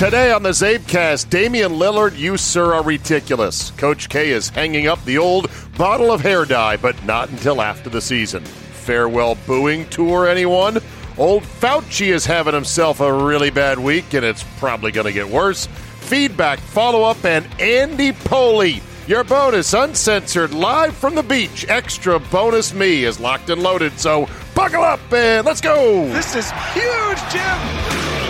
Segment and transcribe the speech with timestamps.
[0.00, 3.70] Today on the Czabecast, Damian Lillard, you sir are ridiculous.
[3.72, 7.90] Coach K is hanging up the old bottle of hair dye, but not until after
[7.90, 8.42] the season.
[8.42, 10.78] Farewell booing tour, anyone?
[11.18, 15.28] Old Fauci is having himself a really bad week, and it's probably going to get
[15.28, 15.66] worse.
[15.66, 18.80] Feedback, follow up, and Andy Pollin.
[19.06, 21.66] Your bonus, uncensored, live from the beach.
[21.68, 26.06] Extra bonus me is locked and loaded, so buckle up and let's go.
[26.08, 28.29] This is huge, Jim.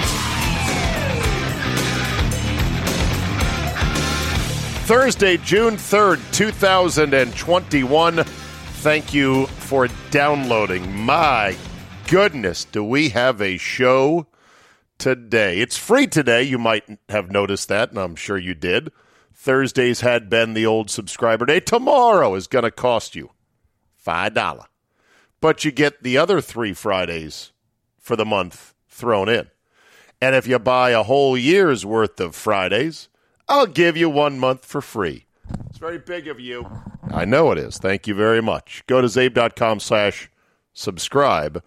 [4.91, 8.25] Thursday, June 3rd, 2021.
[8.25, 10.93] Thank you for downloading.
[11.05, 11.57] My
[12.09, 14.27] goodness, do we have a show
[14.99, 15.61] today?
[15.61, 16.43] It's free today.
[16.43, 18.91] You might have noticed that, and I'm sure you did.
[19.33, 21.61] Thursdays had been the old subscriber day.
[21.61, 23.31] Tomorrow is going to cost you
[24.05, 24.65] $5.
[25.41, 27.53] But you get the other three Fridays
[28.01, 29.51] for the month thrown in.
[30.21, 33.09] And if you buy a whole year's worth of Fridays,
[33.51, 35.27] I'll give you one month for free.
[35.69, 36.71] It's very big of you.
[37.13, 37.79] I know it is.
[37.79, 38.85] Thank you very much.
[38.87, 40.31] Go to czabe.com slash
[40.73, 41.61] subscribe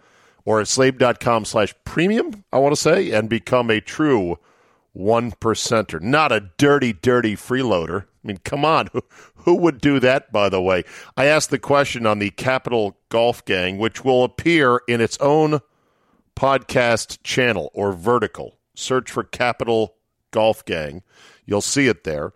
[0.46, 4.40] or at slash premium, I want to say, and become a true
[4.94, 6.00] one percenter.
[6.00, 8.04] Not a dirty, dirty freeloader.
[8.04, 8.88] I mean, come on.
[8.94, 9.02] Who,
[9.36, 10.84] who would do that, by the way?
[11.18, 15.60] I asked the question on the Capital Golf Gang, which will appear in its own
[16.38, 18.58] podcast channel or vertical.
[18.74, 19.96] Search for Capital
[20.32, 21.04] Golf Gang.
[21.46, 22.34] You'll see it there.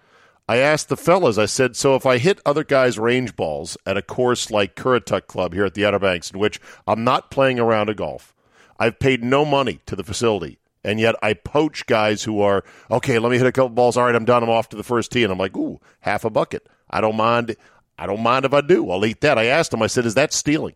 [0.50, 3.98] I asked the fellas, I said, so if I hit other guys' range balls at
[3.98, 7.60] a course like Currituck Club here at the Outer Banks, in which I'm not playing
[7.60, 8.34] around a golf,
[8.80, 13.20] I've paid no money to the facility, and yet I poach guys who are, okay,
[13.20, 13.98] let me hit a couple balls.
[13.98, 14.42] All right, I'm done.
[14.42, 15.24] I'm off to the first tee.
[15.24, 16.70] And I'm like, ooh, half a bucket.
[16.90, 17.58] I don't mind.
[18.00, 18.90] I don't mind if I do.
[18.90, 19.38] I'll eat that.
[19.38, 20.76] I asked him, I said, is that stealing?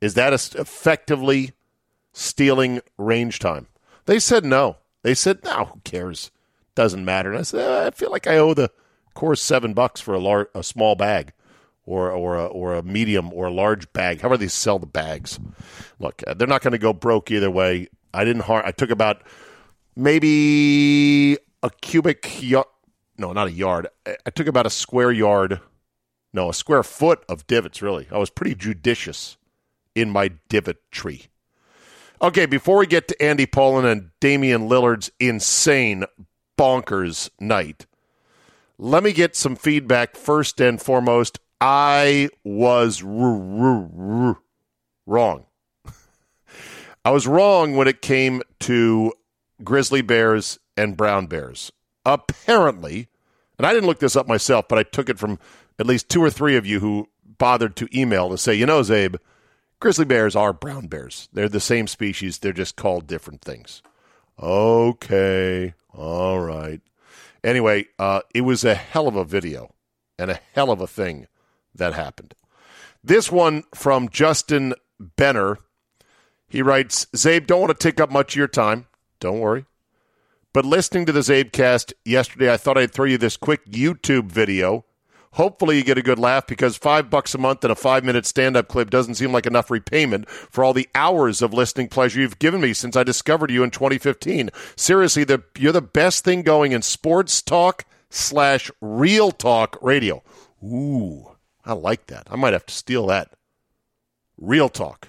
[0.00, 1.52] Is that effectively
[2.14, 3.66] stealing range time?
[4.06, 4.78] They said no.
[5.02, 6.30] They said, no, who cares?
[6.78, 7.30] Doesn't matter.
[7.30, 8.70] And I said, uh, I feel like I owe the
[9.14, 11.32] course seven bucks for a large, a small bag,
[11.84, 14.20] or or a, or a medium or a large bag.
[14.20, 15.40] How do they sell the bags?
[15.98, 17.88] Look, uh, they're not going to go broke either way.
[18.14, 18.42] I didn't.
[18.42, 19.22] Har- I took about
[19.96, 22.66] maybe a cubic yard.
[23.18, 23.88] No, not a yard.
[24.06, 25.60] I took about a square yard.
[26.32, 27.82] No, a square foot of divots.
[27.82, 29.36] Really, I was pretty judicious
[29.96, 31.26] in my divot tree.
[32.22, 36.04] Okay, before we get to Andy Pollin and Damian Lillard's insane
[36.58, 37.86] bonkers night.
[38.78, 41.38] Let me get some feedback first and foremost.
[41.60, 44.36] I was wrong.
[47.04, 49.12] I was wrong when it came to
[49.64, 51.72] grizzly bears and brown bears.
[52.04, 53.08] Apparently,
[53.56, 55.38] and I didn't look this up myself, but I took it from
[55.78, 57.08] at least two or three of you who
[57.38, 59.16] bothered to email to say, you know, Czabe,
[59.80, 61.28] grizzly bears are brown bears.
[61.32, 63.82] They're the same species, they're just called different things.
[64.40, 65.74] Okay.
[65.98, 66.80] All right.
[67.42, 69.74] Anyway, uh, it was a hell of a video
[70.16, 71.26] and a hell of a thing
[71.74, 72.34] that happened.
[73.02, 75.58] This one from Justin Benner.
[76.48, 78.86] He writes, Czabe, don't want to take up much of your time.
[79.18, 79.64] Don't worry.
[80.52, 84.84] But listening to the Czabecast yesterday, I thought I'd throw you this quick YouTube video
[85.32, 88.26] Hopefully, you get a good laugh because five bucks a month and a five minute
[88.26, 92.20] stand up clip doesn't seem like enough repayment for all the hours of listening pleasure
[92.20, 94.50] you've given me since I discovered you in 2015.
[94.76, 100.22] Seriously, the, you're the best thing going in sports talk slash real talk radio.
[100.62, 102.26] Ooh, I like that.
[102.30, 103.32] I might have to steal that.
[104.36, 105.08] Real talk.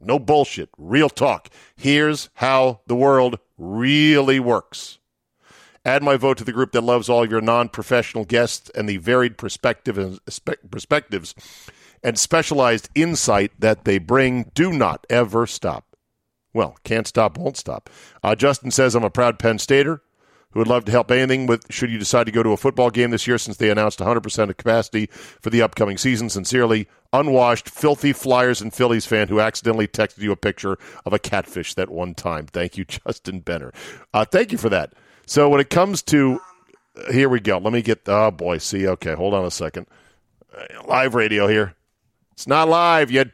[0.00, 0.68] No bullshit.
[0.76, 1.48] Real talk.
[1.76, 4.98] Here's how the world really works.
[5.84, 8.96] Add my vote to the group that loves all your non professional guests and the
[8.96, 10.18] varied perspective and
[10.70, 11.34] perspectives
[12.02, 14.50] and specialized insight that they bring.
[14.54, 15.96] Do not ever stop.
[16.54, 17.90] Well, can't stop, won't stop.
[18.22, 20.02] Uh, Justin says, I'm a proud Penn Stater
[20.54, 22.88] who would love to help anything with should you decide to go to a football
[22.88, 25.06] game this year since they announced 100% of capacity
[25.40, 26.30] for the upcoming season.
[26.30, 31.18] Sincerely, unwashed, filthy Flyers and Phillies fan who accidentally texted you a picture of a
[31.18, 32.46] catfish that one time.
[32.46, 33.72] Thank you, Justin Benner.
[34.14, 34.92] Uh, thank you for that.
[35.26, 36.40] So when it comes to,
[36.96, 37.58] uh, here we go.
[37.58, 39.86] Let me get, oh boy, see, okay, hold on a second.
[40.56, 41.74] Uh, live radio here.
[42.32, 43.28] It's not live yet.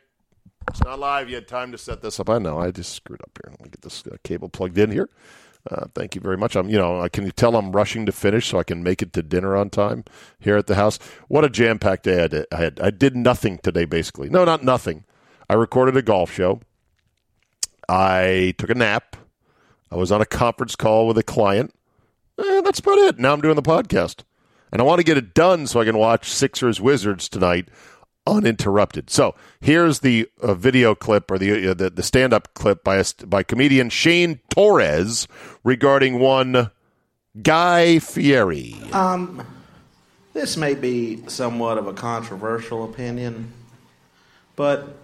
[0.69, 1.49] It's not live yet.
[1.49, 2.31] Time to set this up.
[2.31, 2.59] I know.
[2.59, 3.51] I just screwed up here.
[3.51, 5.09] Let me get this uh, cable plugged in here.
[5.71, 6.57] Uh, thank you very much.
[6.57, 9.13] I'm, you know, can you tell I'm rushing to finish so I can make it
[9.15, 10.05] to dinner on time
[10.39, 10.99] here at the house?
[11.29, 12.55] What a jam packed day I.
[12.55, 12.81] I had.
[12.81, 14.31] I did nothing today, basically.
[14.31, 15.05] No, not nothing.
[15.49, 16.61] I recorded a golf show.
[17.89, 19.17] I took a nap.
[19.91, 21.75] I was on a conference call with a client.
[22.39, 23.19] Eh, that's about it.
[23.19, 24.23] Now I'm doing the podcast,
[24.73, 27.69] and I want to get it done so I can watch Sixers Wizards tonight
[28.27, 29.11] uninterrupted.
[29.11, 32.97] So here's the uh, video clip or the uh, the, the stand up clip by
[32.97, 35.27] a, by comedian Shane Torres
[35.65, 36.71] regarding one
[37.43, 38.77] Guy Fieri.
[38.93, 39.47] Um,
[40.33, 43.53] this may be somewhat of a controversial opinion,
[44.57, 44.97] but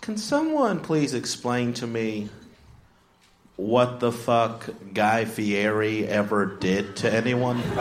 [0.00, 2.28] can someone please explain to me
[3.60, 7.62] what the fuck Guy Fieri ever did to anyone?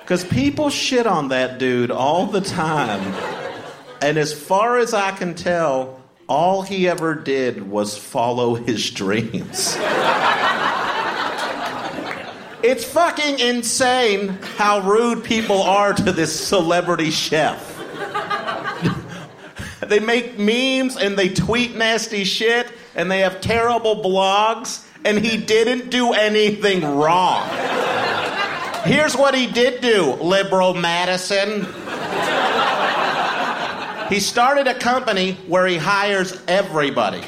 [0.00, 3.00] Because people shit on that dude all the time.
[4.00, 9.74] And as far as I can tell, all he ever did was follow his dreams.
[12.62, 17.76] it's fucking insane how rude people are to this celebrity chef.
[19.88, 25.36] they make memes and they tweet nasty shit and they have terrible blogs, and he
[25.36, 27.48] didn't do anything wrong.
[28.84, 31.66] Here's what he did do, liberal Madison.
[34.08, 37.22] He started a company where he hires everybody.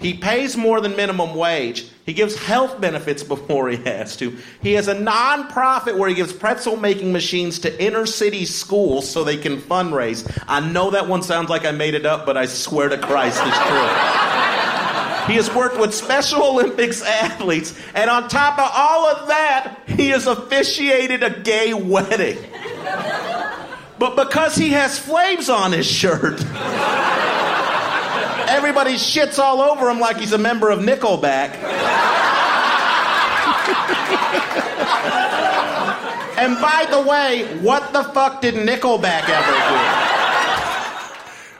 [0.00, 1.88] He pays more than minimum wage.
[2.04, 4.36] He gives health benefits before he has to.
[4.60, 9.24] He has a nonprofit where he gives pretzel making machines to inner city schools so
[9.24, 10.30] they can fundraise.
[10.46, 13.40] I know that one sounds like I made it up, but I swear to Christ
[13.42, 14.53] it's true.
[15.26, 17.78] He has worked with Special Olympics athletes.
[17.94, 22.38] And on top of all of that, he has officiated a gay wedding.
[23.98, 26.40] But because he has flames on his shirt,
[28.48, 31.54] everybody shits all over him like he's a member of Nickelback.
[36.36, 40.23] and by the way, what the fuck did Nickelback ever do?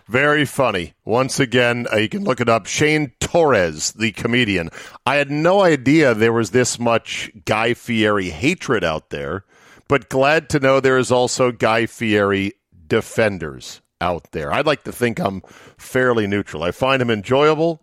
[0.06, 0.95] Very funny.
[1.05, 2.67] Once again, uh, you can look it up.
[2.67, 4.69] Shane Torres, the comedian.
[5.06, 9.45] I had no idea there was this much Guy Fieri hatred out there,
[9.89, 12.53] but glad to know there is also Guy Fieri
[12.87, 14.53] defenders out there.
[14.53, 15.41] I'd like to think I'm
[15.79, 16.62] fairly neutral.
[16.62, 17.83] I find him enjoyable,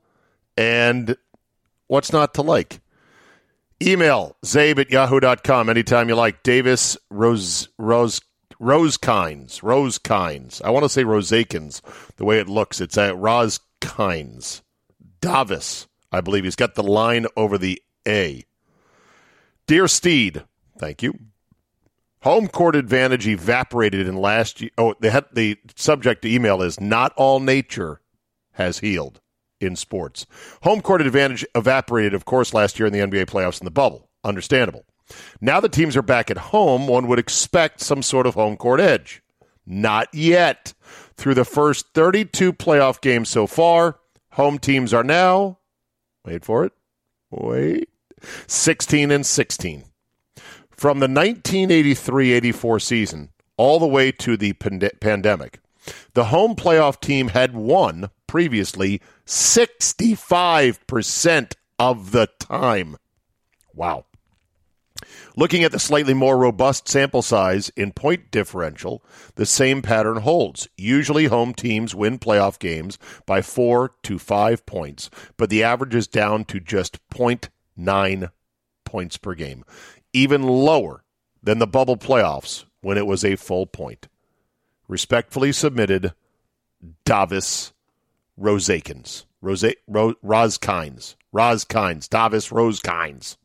[0.55, 1.17] and
[1.87, 2.81] what's not to like?
[3.81, 6.43] Email czabe at yahoo.com anytime you like.
[6.43, 8.21] Davis Rose, Rose
[8.61, 9.61] Rosekines.
[9.61, 10.61] Rosekines.
[10.63, 11.81] I want to say Rosekins,
[12.17, 12.79] the way it looks.
[12.79, 14.61] It's at Roskines.
[15.19, 16.43] Davis, I believe.
[16.43, 18.45] He's got the line over the A.
[19.67, 20.43] Dear Steed,
[20.77, 21.17] thank you.
[22.23, 24.69] Home court advantage evaporated in last year.
[24.77, 28.01] Oh, the, the subject email is not all nature
[28.53, 29.21] has healed
[29.59, 30.25] in sports.
[30.63, 34.09] Home court advantage evaporated, of course, last year in the NBA playoffs in the bubble.
[34.23, 34.85] Understandable.
[35.39, 38.79] Now the teams are back at home, one would expect some sort of home court
[38.79, 39.21] edge.
[39.65, 40.73] Not yet.
[41.15, 43.99] Through the first 32 playoff games so far,
[44.31, 45.59] home teams are now,
[46.25, 46.73] wait for it,
[47.29, 47.89] wait,
[48.47, 49.85] 16 and 16.
[50.71, 55.59] From the 1983 84 season all the way to the pand- pandemic,
[56.13, 62.97] the home playoff team had won previously 65% of the time.
[63.73, 64.05] Wow.
[65.35, 69.03] Looking at the slightly more robust sample size in point differential,
[69.35, 70.67] the same pattern holds.
[70.77, 76.07] Usually, home teams win playoff games by four to five points, but the average is
[76.07, 78.31] down to just 0.9
[78.85, 79.63] points per game,
[80.13, 81.03] even lower
[81.41, 84.07] than the bubble playoffs when it was a full point.
[84.87, 86.13] Respectfully submitted,
[87.05, 87.73] Davis
[88.39, 89.25] Rosekins.
[89.41, 91.15] Rose, Ro, Roskines.
[91.33, 92.09] Roskines.
[92.09, 93.37] Davis Roskines.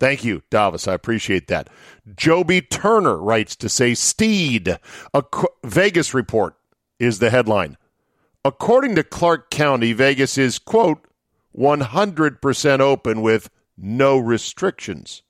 [0.00, 0.86] Thank you, Davis.
[0.86, 1.68] I appreciate that.
[2.16, 4.78] Joby Turner writes to say Steed.
[5.12, 5.24] A
[5.64, 6.54] Vegas report
[6.98, 7.76] is the headline.
[8.44, 11.04] According to Clark County, Vegas is, quote,
[11.56, 15.22] 100% open with no restrictions.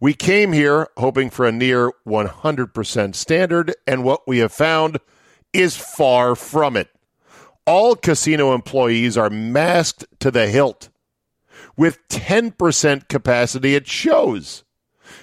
[0.00, 4.98] We came here hoping for a near 100% standard, and what we have found
[5.52, 6.88] is far from it.
[7.64, 10.88] All casino employees are masked to the hilt
[11.76, 14.64] with 10% capacity at shows.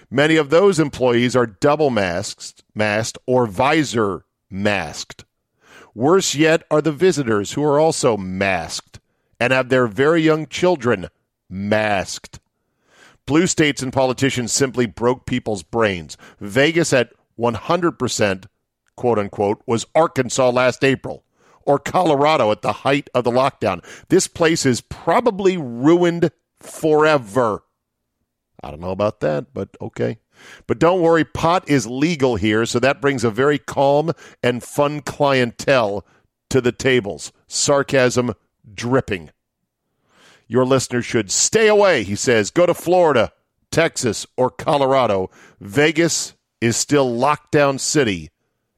[0.09, 5.25] Many of those employees are double masked, masked or visor masked.
[5.95, 8.99] Worse yet are the visitors who are also masked
[9.39, 11.07] and have their very young children
[11.49, 12.39] masked.
[13.25, 16.17] Blue states and politicians simply broke people's brains.
[16.39, 18.45] Vegas at 100%,
[18.95, 21.23] quote unquote, was Arkansas last April
[21.61, 23.83] or Colorado at the height of the lockdown.
[24.07, 27.63] This place is probably ruined forever.
[28.61, 30.19] I don't know about that, but okay.
[30.67, 34.11] But don't worry, pot is legal here, so that brings a very calm
[34.41, 36.05] and fun clientele
[36.49, 37.31] to the tables.
[37.47, 38.33] Sarcasm
[38.73, 39.31] dripping.
[40.47, 42.51] Your listeners should stay away, he says.
[42.51, 43.31] Go to Florida,
[43.71, 45.29] Texas, or Colorado.
[45.59, 48.31] Vegas is still lockdown city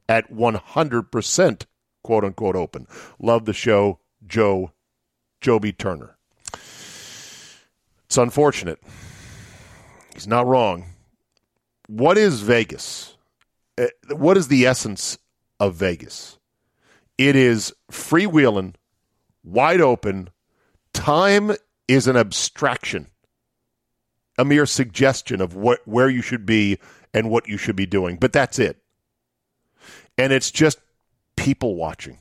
[0.10, 1.66] at 100%
[2.04, 2.88] quote unquote open.
[3.20, 4.74] Love the show, Joe,
[5.40, 6.18] Joby Turner.
[8.12, 8.78] It's unfortunate.
[10.14, 10.84] He's not wrong.
[11.88, 13.16] What is Vegas?
[13.78, 15.18] Uh, what is the essence
[15.62, 16.38] of Vegas?
[17.18, 18.76] It is freewheeling,
[19.46, 20.30] wide open.
[20.92, 21.54] Time
[21.88, 23.08] is an abstraction,
[24.38, 26.80] a mere suggestion of what where you should be
[27.14, 28.18] and what you should be doing.
[28.18, 28.84] But that's it.
[30.18, 30.80] And it's just
[31.38, 32.20] people watching.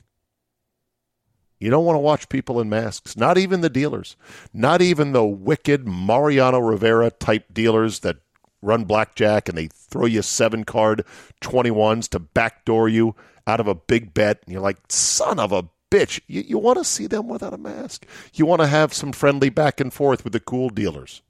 [1.61, 4.15] You don't want to watch people in masks, not even the dealers,
[4.51, 8.17] not even the wicked Mariano Rivera type dealers that
[8.63, 11.05] run blackjack and they throw you seven card
[11.41, 13.15] 21s to backdoor you
[13.45, 14.41] out of a big bet.
[14.43, 16.19] And you're like, son of a bitch.
[16.25, 18.07] You, you want to see them without a mask.
[18.33, 21.21] You want to have some friendly back and forth with the cool dealers.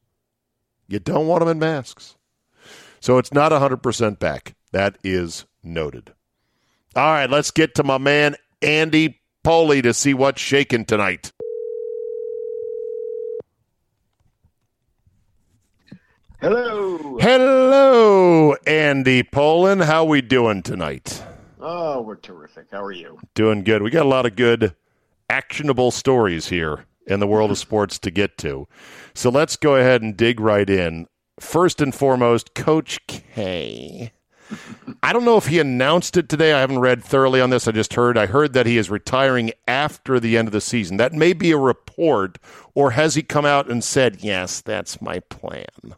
[0.87, 2.15] You don't want them in masks.
[3.01, 4.55] So it's not 100% back.
[4.71, 6.13] That is noted.
[6.95, 11.31] All right, let's get to my man, Andy Pollin to see what's shaking tonight.
[16.39, 17.17] Hello.
[17.19, 19.79] Hello, Andy Pollin.
[19.79, 21.23] How we doing tonight?
[21.59, 22.65] Oh, we're terrific.
[22.71, 23.19] How are you?
[23.35, 23.83] Doing good.
[23.83, 24.75] We got a lot of good
[25.29, 27.61] actionable stories here in the world of mm-hmm.
[27.61, 28.67] sports to get to.
[29.13, 31.07] So let's go ahead and dig right in.
[31.39, 34.11] First and foremost, Coach K
[35.03, 36.53] I don't know if he announced it today.
[36.53, 37.67] I haven't read thoroughly on this.
[37.67, 38.17] I just heard.
[38.17, 40.97] I heard that he is retiring after the end of the season.
[40.97, 42.37] That may be a report,
[42.75, 45.95] or has he come out and said, "Yes, that's my plan"?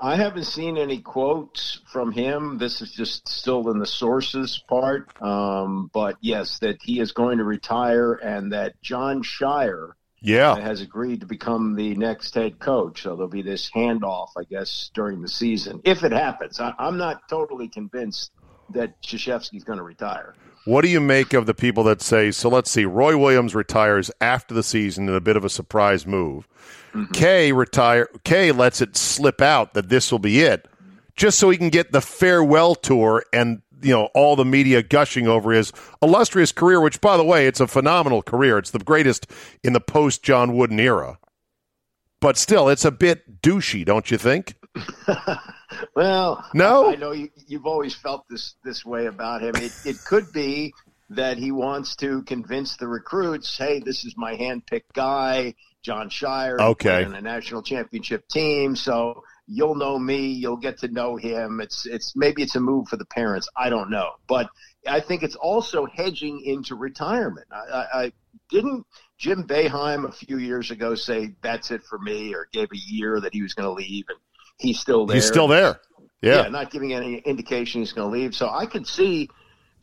[0.00, 2.58] I haven't seen any quotes from him.
[2.58, 5.10] This is just still in the sources part.
[5.22, 9.92] Um, but yes, that he is going to retire, and that Jon Scheyer
[10.24, 10.58] yeah.
[10.58, 13.02] has agreed to become the next head coach.
[13.02, 16.58] So there'll be this handoff, I guess, during the season if it happens.
[16.60, 18.32] I, am not totally convinced
[18.70, 20.34] that Krzyzewski's going to retire.
[20.64, 24.10] What do you make of the people that say, so let's see, Roy Williams retires
[24.20, 26.48] after the season in a bit of a surprise move.
[26.94, 27.12] Mm-hmm.
[27.12, 30.66] Kay retire Kay lets it slip out that this will be it,
[31.16, 35.28] just so he can get the farewell tour and you know all the media gushing
[35.28, 35.72] over his
[36.02, 38.58] illustrious career, which, by the way, it's a phenomenal career.
[38.58, 39.30] It's the greatest
[39.62, 41.18] in the post John Wooden era.
[42.20, 44.54] But still, it's a bit douchey, don't you think?
[45.94, 49.54] well, no, I know you, have always felt this this way about him.
[49.56, 50.72] It, it could be
[51.10, 56.58] that he wants to convince the recruits, "Hey, this is my handpicked guy, Jon Scheyer,
[56.58, 61.60] okay, in a national championship team." So you'll know me, you'll get to know him.
[61.60, 63.48] It's it's maybe it's a move for the parents.
[63.56, 64.48] I don't know, but
[64.86, 67.46] I think it's also hedging into retirement.
[67.52, 68.12] I, I, I
[68.50, 68.86] didn't
[69.18, 73.20] Jim Boeheim a few years ago say that's it for me, or gave a year
[73.20, 74.18] that he was going to leave, and
[74.58, 75.16] he's still there.
[75.16, 75.80] He's still there.
[76.22, 78.34] Yeah, yeah not giving any indication he's going to leave.
[78.34, 79.28] So I could see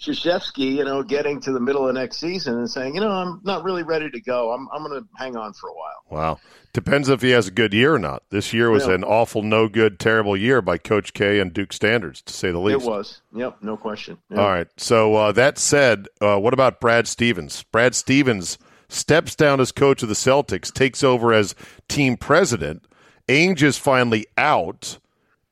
[0.02, 3.40] Krzyzewski, you know, getting to the middle of next season and saying, you know, I'm
[3.44, 4.52] not really ready to go.
[4.52, 6.04] I'm, I'm going to hang on for a while.
[6.10, 6.40] Wow.
[6.74, 8.24] Depends if he has a good year or not.
[8.30, 8.96] This year was yeah.
[8.96, 12.60] an awful, no good, terrible year by Coach K and Duke standards, to say the
[12.60, 12.84] least.
[12.84, 13.22] It was.
[13.36, 14.18] Yep, no question.
[14.30, 14.40] Yep.
[14.40, 14.68] All right.
[14.78, 17.64] So uh, that said, uh, what about Brad Stevens?
[17.72, 18.58] Brad Stevens
[18.90, 21.56] steps down as coach of the Celtics, takes over as
[21.88, 22.86] team president.
[23.28, 24.98] Ainge is finally out.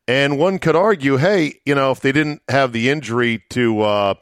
[0.10, 4.14] And one could argue, hey, you know, if they didn't have the injury to uh,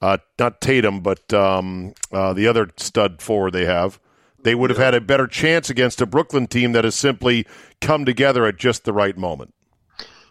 [0.00, 4.00] uh, not Tatum, but um, uh, the other stud forward they have,
[4.42, 7.46] they would have had a better chance against a Brooklyn team that has simply
[7.82, 9.52] come together at just the right moment.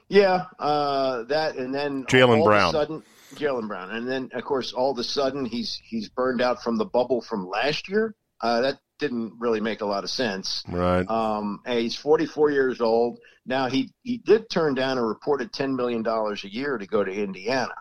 [0.08, 2.72] Yeah, uh, that and then Jaylen Brown.
[2.72, 3.04] Sudden,
[3.36, 6.78] Jaylen Brown, and then of course all of a sudden he's he's burned out from
[6.78, 8.16] the bubble from last year.
[8.42, 10.64] Uh, that didn't really make a lot of sense.
[10.68, 11.06] Right.
[11.10, 13.68] Um, he's 44 years old now.
[13.68, 17.12] He he did turn down a reported 10 million dollars a year to go to
[17.12, 17.76] Indiana.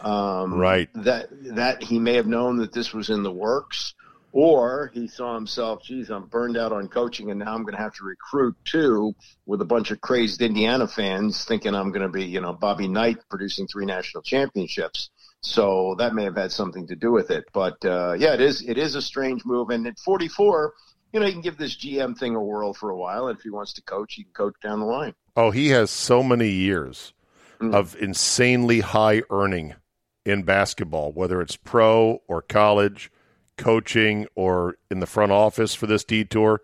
[0.00, 0.88] Um, right.
[0.94, 3.94] That that he may have known that this was in the works.
[4.32, 7.82] or he saw himself, geez, I'm burned out on coaching, and now I'm going to
[7.82, 9.12] have to recruit too
[9.44, 12.86] with a bunch of crazed Indiana fans thinking I'm going to be, you know, Bobby
[12.86, 15.10] Knight producing three national championships.
[15.42, 17.44] So that may have had something to do with it.
[17.52, 19.70] But uh, yeah, it is it is a strange move.
[19.70, 20.74] And at 44,
[21.12, 23.28] you know, he can give this GM thing a whirl for a while.
[23.28, 25.14] And if he wants to coach, he can coach down the line.
[25.36, 27.14] Oh, he has so many years
[27.60, 27.74] mm.
[27.74, 29.74] of insanely high earning
[30.24, 33.10] in basketball, whether it's pro or college
[33.56, 36.62] coaching or in the front office for this detour.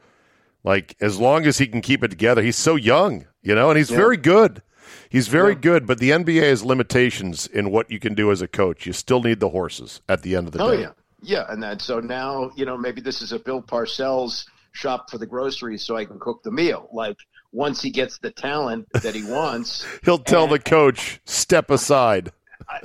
[0.65, 3.79] Like as long as he can keep it together, he's so young, you know, and
[3.79, 3.97] he's yeah.
[3.97, 4.63] very good.
[5.09, 5.61] He's very yeah.
[5.61, 8.87] good, but the NBA has limitations in what you can do as a coach.
[8.87, 10.83] You still need the horses at the end of the oh, day.
[10.83, 10.91] yeah.
[11.23, 15.19] Yeah, and that so now, you know, maybe this is a Bill Parcells shop for
[15.19, 16.89] the groceries so I can cook the meal.
[16.93, 17.17] Like
[17.53, 22.33] once he gets the talent that he wants, he'll tell and, the coach, "Step aside."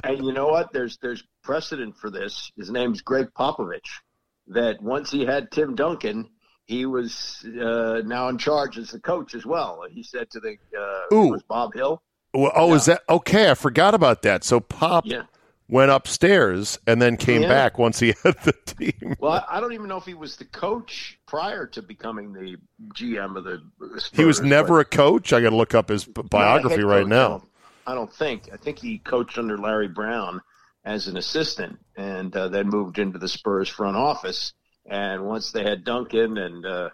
[0.04, 0.72] And you know what?
[0.74, 2.52] There's there's precedent for this.
[2.58, 3.90] His name's Gregg Popovich.
[4.48, 6.30] That once he had Tim Duncan,
[6.66, 9.84] he was uh, now in charge as the coach as well.
[9.90, 11.28] He said to the uh, Ooh.
[11.32, 12.02] was Bob Hill.
[12.34, 12.76] Well, oh, yeah.
[12.76, 13.52] is that okay?
[13.52, 14.44] I forgot about that.
[14.44, 15.24] So Pop yeah.
[15.68, 17.50] went upstairs and then came yeah.
[17.50, 19.16] back once he had the team.
[19.20, 22.58] Well, I don't even know if he was the coach prior to becoming the
[22.96, 23.62] GM of the.
[23.98, 25.34] Spurs, he was never a coach.
[25.34, 27.44] I got to look up his biography right now.
[27.86, 28.50] I don't think.
[28.54, 30.42] I think he coached under Larry Brown
[30.86, 34.54] as an assistant, and uh, then moved into the Spurs front office.
[34.90, 36.90] And once they had Duncan and uh,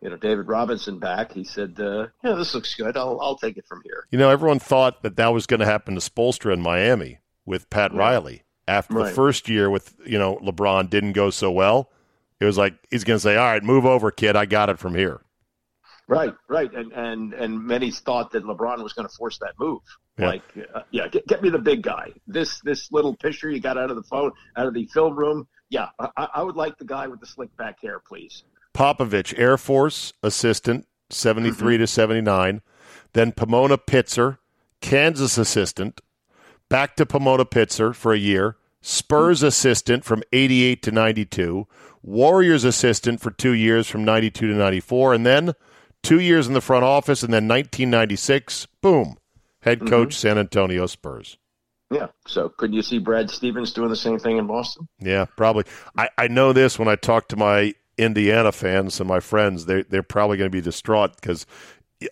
[0.00, 2.96] you know David Robinson back, he said, uh, "Yeah, this looks good.
[2.96, 5.66] I'll I'll take it from here." You know, everyone thought that that was going to
[5.66, 7.98] happen to Spoelstra in Miami with Pat yeah.
[7.98, 9.08] Riley after right.
[9.08, 11.90] the first year with you know LeBron didn't go so well.
[12.40, 14.36] It was like he's going to say, "All right, move over, kid.
[14.36, 15.20] I got it from here."
[16.06, 19.80] Right, right, and and and many thought that LeBron was going to force that move.
[20.18, 20.26] Yeah.
[20.28, 20.42] Like,
[20.74, 22.12] uh, yeah, get, get me the big guy.
[22.26, 25.48] This this little picture you got out of the phone, out of the film room.
[25.74, 28.44] Yeah, I, I would like the guy with the slick back hair, please.
[28.74, 31.82] Popovich, Air Force assistant, seventy three mm mm-hmm.
[31.82, 32.62] to seventy nine.
[33.12, 34.38] Then Pomona Pitzer,
[34.80, 36.00] Kansas assistant,
[36.68, 38.56] back to Pomona Pitzer for a year.
[38.82, 41.66] Spurs mm assistant from 88 to 92,
[42.04, 45.54] Warriors assistant for two years from 92 to 94, and then
[46.04, 49.16] two years in the front office, and then 1996, boom,
[49.62, 49.88] head mm-hmm.
[49.88, 50.28] coach mm-hmm.
[50.28, 51.36] San Antonio Spurs.
[51.94, 52.08] Yeah.
[52.26, 54.88] So could you see Brad Stevens doing the same thing in Boston?
[54.98, 55.64] Yeah, probably.
[55.96, 59.66] I, I know this when I talk to my Indiana fans and my friends.
[59.66, 61.46] They they're probably going to be distraught because,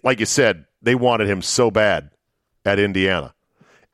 [0.02, 2.10] like you said, they wanted him so bad
[2.64, 3.34] at Indiana,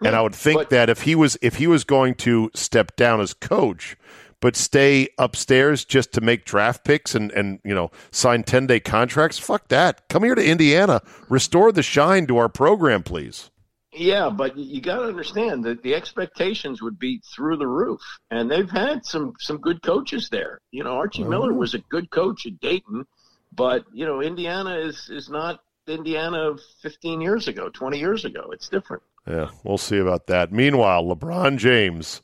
[0.05, 2.97] and I would think but, that if he was if he was going to step
[2.97, 3.97] down as coach,
[4.41, 8.81] but stay upstairs just to make draft picks and, and you know sign 10 day
[8.81, 13.51] contracts fuck that come here to indiana restore the shine to our program please
[13.99, 18.51] yeah but you got to understand that the expectations would be through the roof and
[18.51, 21.29] they've had some some good coaches there you know archie oh.
[21.29, 23.05] miller was a good coach at dayton
[23.53, 28.69] but you know indiana is is not indiana 15 years ago 20 years ago it's
[28.69, 32.23] different yeah we'll see about that meanwhile lebron james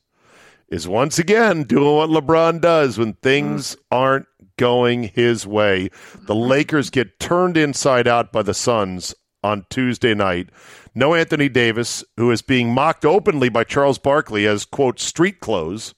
[0.69, 5.91] is once again doing what LeBron does when things aren't going his way.
[6.23, 10.49] The Lakers get turned inside out by the Suns on Tuesday night.
[10.95, 15.95] No Anthony Davis, who is being mocked openly by Charles Barkley as, quote, street clothes.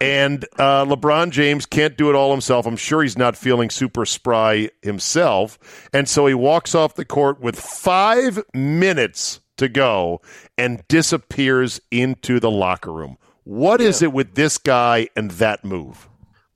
[0.00, 2.66] And uh, LeBron James can't do it all himself.
[2.66, 5.58] I'm sure he's not feeling super spry himself.
[5.92, 10.20] And so he walks off the court with five minutes to go
[10.56, 13.18] and disappears into the locker room.
[13.44, 13.88] What yeah.
[13.88, 16.08] is it with this guy and that move?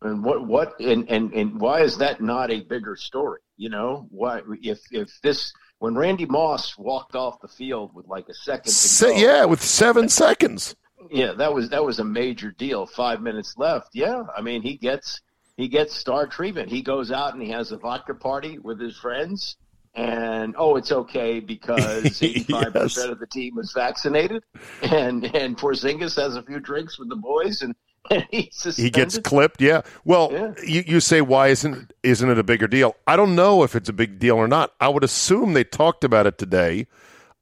[0.03, 3.41] And what what and, and and why is that not a bigger story?
[3.57, 8.29] You know, why if if this when Randy Moss walked off the field with like
[8.29, 10.77] a second to go, yeah, with seven seconds.
[11.11, 12.87] Yeah, that was that was a major deal.
[12.87, 13.88] Five minutes left.
[13.92, 15.21] Yeah, I mean he gets
[15.57, 16.71] he gets star treatment.
[16.71, 19.57] He goes out and he has a vodka party with his friends
[19.95, 24.45] and oh, it's okay because eighty five percent of the team is vaccinated,
[24.83, 27.75] and and Porzingis has a few drinks with the boys, and
[28.31, 29.61] he gets clipped.
[29.61, 29.83] Yeah.
[30.05, 30.55] Well, yeah.
[30.65, 32.97] You, you say why isn't isn't it a bigger deal?
[33.07, 34.75] I don't know if it's a big deal or not.
[34.81, 36.87] I would assume they talked about it today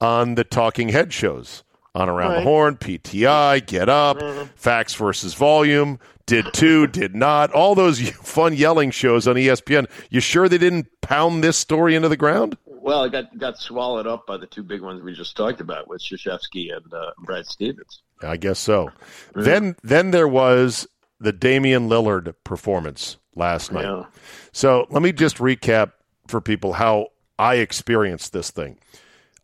[0.00, 1.62] on the Talking Head shows
[1.94, 2.36] on Around right.
[2.38, 4.48] the Horn, PTI, Get Up, mm-hmm.
[4.54, 9.90] Facts versus Volume, Did Two, Did Not, all those fun yelling shows on ESPN.
[10.08, 12.56] You sure they didn't pound this story into the ground?
[12.66, 15.88] Well, it got got swallowed up by the two big ones we just talked about
[15.88, 18.02] with Krzyzewski and uh, Brad Stevens.
[18.22, 18.90] I guess so.
[19.34, 20.86] Then then there was
[21.18, 23.84] the Damian Lillard performance last night.
[23.84, 24.04] Yeah.
[24.52, 25.92] So let me just recap
[26.28, 28.78] for people how I experienced this thing.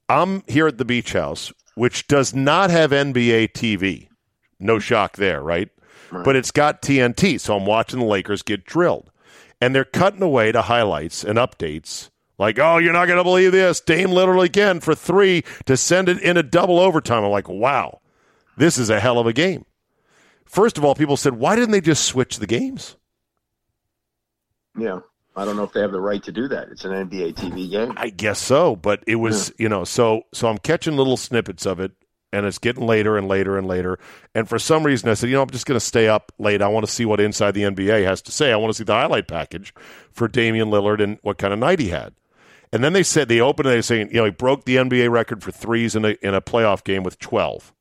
[0.09, 4.09] I'm here at the beach house which does not have NBA TV.
[4.59, 5.69] No shock there, right?
[6.11, 6.25] right.
[6.25, 7.39] but it's got TNT.
[7.39, 9.11] So I'm watching the Lakers get drilled.
[9.61, 12.11] And they're cutting away to highlights and updates.
[12.39, 13.81] Like, oh, you're not going to believe this.
[13.81, 17.25] Dame literally again for three to send it in a double overtime.
[17.25, 18.01] I'm like, wow,
[18.57, 19.65] this is a hell of a game.
[20.45, 22.97] First of all, people said, why didn't they just switch the games?
[24.79, 25.01] Yeah.
[25.35, 26.69] I don't know if they have the right to do that.
[26.71, 27.93] It's an NBA TV game.
[27.97, 29.65] I guess so, but it was, yeah.
[29.65, 31.93] you know, so so I'm catching little snippets of it
[32.33, 33.99] and it's getting later and later and later.
[34.35, 36.63] And for some reason I said, you know, I'm just going to stay up late.
[36.63, 38.51] I want to see what Inside the NBA has to say.
[38.51, 39.75] I want to see the highlight package
[40.11, 42.15] for Damian Lillard and what kind of night he had.
[42.73, 43.71] And then they said they opened it.
[43.71, 46.41] They saying, you know, he broke the NBA record for threes in a in a
[46.41, 47.73] playoff game with 12.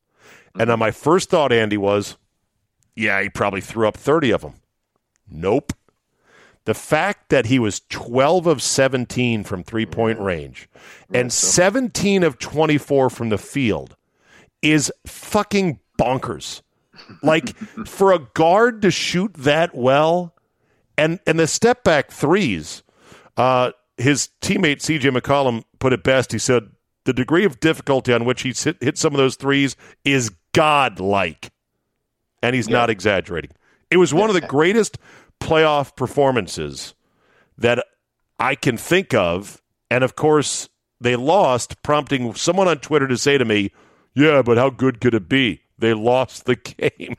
[0.58, 2.18] And then my first thought, Andy, was,
[2.96, 4.54] yeah, he probably threw up 30 of them.
[5.30, 5.74] Nope.
[6.66, 10.68] The fact that he was 12 of 17 from three point range
[11.14, 13.96] and 17 of 24 from the field
[14.64, 16.62] is fucking bonkers.
[17.22, 20.34] Like for a guard to shoot that well,
[20.98, 22.82] and and the step back threes,
[23.38, 26.32] uh, his teammate CJ McCollum put it best.
[26.32, 26.70] He said
[27.04, 31.52] the degree of difficulty on which he hit, hit some of those threes is godlike,
[32.42, 32.78] and he's yeah.
[32.78, 33.52] not exaggerating.
[33.92, 34.98] It was one of the greatest
[35.40, 36.96] playoff performances
[37.58, 37.86] that
[38.40, 39.62] I can think of.
[39.92, 43.72] And of course, they lost, prompting someone on Twitter to say to me,
[44.14, 45.62] Yeah, but how good could it be?
[45.78, 47.16] They lost the game.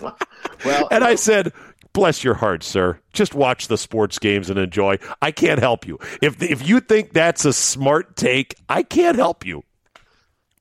[0.64, 1.52] well, and I said,
[1.92, 2.98] Bless your heart, sir.
[3.12, 4.98] Just watch the sports games and enjoy.
[5.20, 5.98] I can't help you.
[6.22, 9.62] If if you think that's a smart take, I can't help you.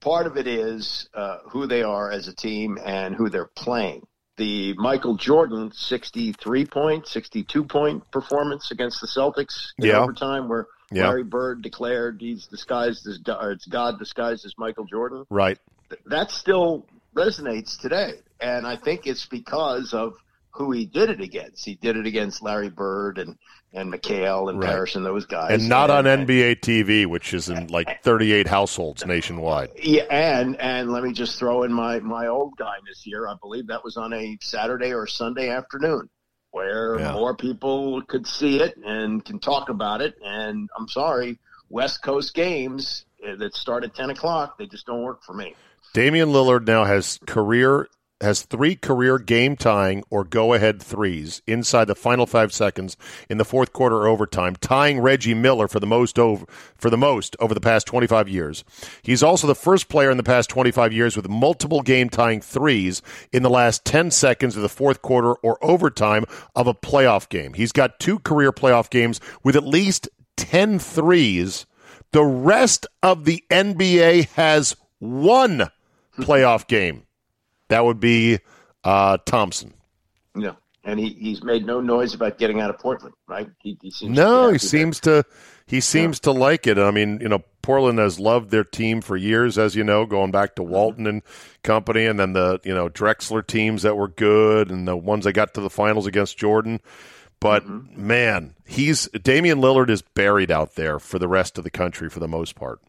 [0.02, 4.06] Part of it is uh, who they are as a team and who they're playing
[4.42, 10.00] the Michael Jordan 63 point, 62 point performance against the Celtics in yeah.
[10.00, 11.08] overtime, where yeah.
[11.08, 15.26] Larry Bird declared he's disguised as it's God disguised as Michael Jordan.
[15.30, 15.60] Right.
[16.08, 20.14] That still resonates today, and I think it's because of
[20.50, 21.64] who he did it against.
[21.64, 23.38] He did it against Larry Bird and
[23.74, 24.70] and McHale and right.
[24.70, 28.48] Parrish and those guys, and not and, on NBA TV, which is in like 38
[28.48, 29.70] households nationwide.
[29.82, 33.28] Yeah, and and let me just throw in my my old guy this year.
[33.28, 36.10] I believe that was on a Saturday or Sunday afternoon,
[36.52, 37.14] where yeah.
[37.14, 40.16] more people could see it and can talk about it.
[40.24, 45.02] And I'm sorry, West Coast games eh, that start at 10 o'clock, they just don't
[45.02, 45.56] work for me.
[45.94, 47.88] Damian Lillard now has career
[48.22, 52.98] has three career game tying or go ahead threes inside the final five seconds
[53.30, 57.36] in the fourth quarter overtime, tying Reggie Miller for the most over for the most
[57.40, 58.64] over the past 25 years.
[59.02, 63.02] He's also the first player in the past 25 years with multiple game tying threes
[63.32, 67.54] in the last 10 seconds of the fourth quarter or overtime of a playoff game.
[67.54, 71.66] He's got two career playoff games with at least 10 threes.
[72.12, 75.70] The rest of the NBA has one
[76.18, 77.04] playoff game.
[77.72, 78.40] That would be
[78.84, 79.74] uh, Thompson.
[80.36, 83.50] Yeah, and he, he's made no noise about getting out of Portland, right?
[83.64, 85.24] He, he seems no, he seems there.
[85.24, 85.30] to
[85.68, 86.34] he seems yeah.
[86.34, 86.78] to like it.
[86.78, 90.32] I mean, you know, Portland has loved their team for years, as you know, going
[90.32, 90.64] back to.
[90.64, 91.22] Walton and
[91.64, 95.32] company, and then the you know Drexler teams that were good, and the ones that
[95.32, 96.82] got to the finals against Jordan.
[97.40, 98.06] But mm-hmm.
[98.06, 102.20] man, he's Damian Lillard is buried out there for the rest of the country for
[102.20, 102.82] the most part.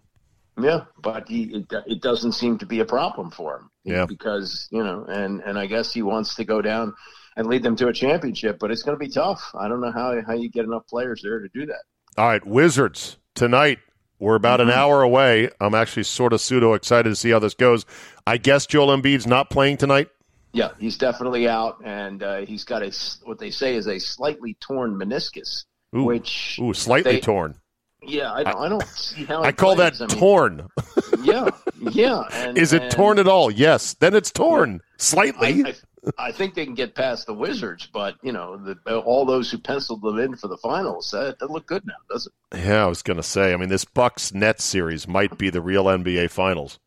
[0.60, 3.70] Yeah, but he, it, it doesn't seem to be a problem for him.
[3.84, 6.94] Yeah, because you know, and and I guess he wants to go down
[7.36, 9.42] and lead them to a championship, but it's going to be tough.
[9.58, 11.82] I don't know how how you get enough players there to do that.
[12.18, 13.78] All right, Wizards tonight.
[14.18, 14.70] We're about mm-hmm.
[14.70, 15.50] an hour away.
[15.60, 17.84] I'm actually sort of pseudo excited to see how this goes.
[18.24, 20.10] I guess Joel Embiid's not playing tonight.
[20.52, 22.92] Yeah, he's definitely out, and uh, he's got a
[23.24, 25.64] what they say is a slightly torn meniscus,
[25.96, 27.56] ooh, which ooh, slightly they, torn.
[28.02, 29.42] Yeah, I don't, I don't see how.
[29.42, 29.98] I call plays.
[29.98, 30.68] that I mean, torn.
[31.22, 32.24] yeah, yeah.
[32.32, 33.50] And, Is it and, torn at all?
[33.50, 33.94] Yes.
[33.94, 35.64] Then it's torn yeah, slightly.
[35.64, 39.24] I, I, I, think they can get past the Wizards, but you know, the, all
[39.24, 42.26] those who penciled them in for the finals, uh, that, that look good now, does
[42.26, 42.58] it?
[42.58, 43.52] Yeah, I was going to say.
[43.52, 46.80] I mean, this Bucks Nets series might be the real NBA Finals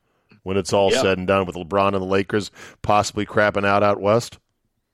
[0.44, 1.02] when it's all yeah.
[1.02, 2.52] said and done with LeBron and the Lakers
[2.82, 4.38] possibly crapping out out west.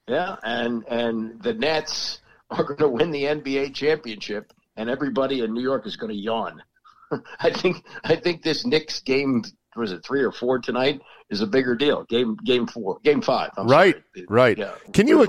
[0.08, 2.20] Yeah, and and the Nets
[2.52, 6.18] are going to win the NBA championship and everybody in New York is going to
[6.18, 6.62] yawn.
[7.40, 9.44] I think I think this Knicks game
[9.76, 12.04] was it three or four tonight is a bigger deal.
[12.06, 14.26] Game game four, game 5 I'm right, sorry.
[14.30, 14.58] right.
[14.58, 15.26] Yeah, can you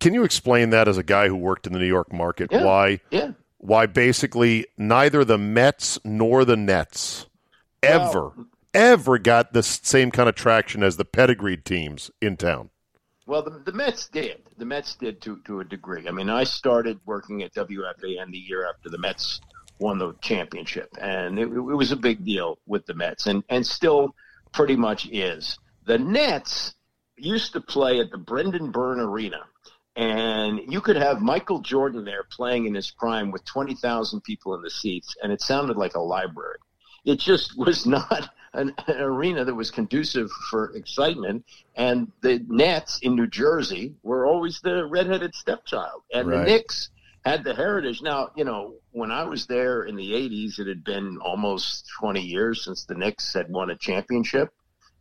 [0.00, 2.50] can you explain that as a guy who worked in the New York market?
[2.50, 3.00] Yeah, why?
[3.10, 3.32] Yeah.
[3.58, 7.26] Why basically neither the Mets nor the Nets
[7.82, 12.70] ever well, ever got the same kind of traction as the pedigreed teams in town.
[13.26, 14.42] Well, the, the Mets did.
[14.58, 16.08] The Mets did to to a degree.
[16.08, 19.40] I mean, I started working at WFAN the year after the Mets
[19.78, 23.66] won the championship, and it, it was a big deal with the Mets, and and
[23.66, 24.14] still
[24.52, 25.58] pretty much is.
[25.84, 26.74] The Nets
[27.16, 29.44] used to play at the Brendan Byrne Arena,
[29.94, 34.62] and you could have Michael Jordan there playing in his prime with 20,000 people in
[34.62, 36.58] the seats, and it sounded like a library.
[37.04, 41.44] It just was not an, an, arena that was conducive for excitement.
[41.74, 46.38] And the Nets in New Jersey were always the redheaded stepchild, and right.
[46.38, 46.90] the Knicks
[47.24, 48.02] had the heritage.
[48.02, 52.20] Now, you know, when I was there in the 80s, it had been almost 20
[52.20, 54.52] years since the Knicks had won a championship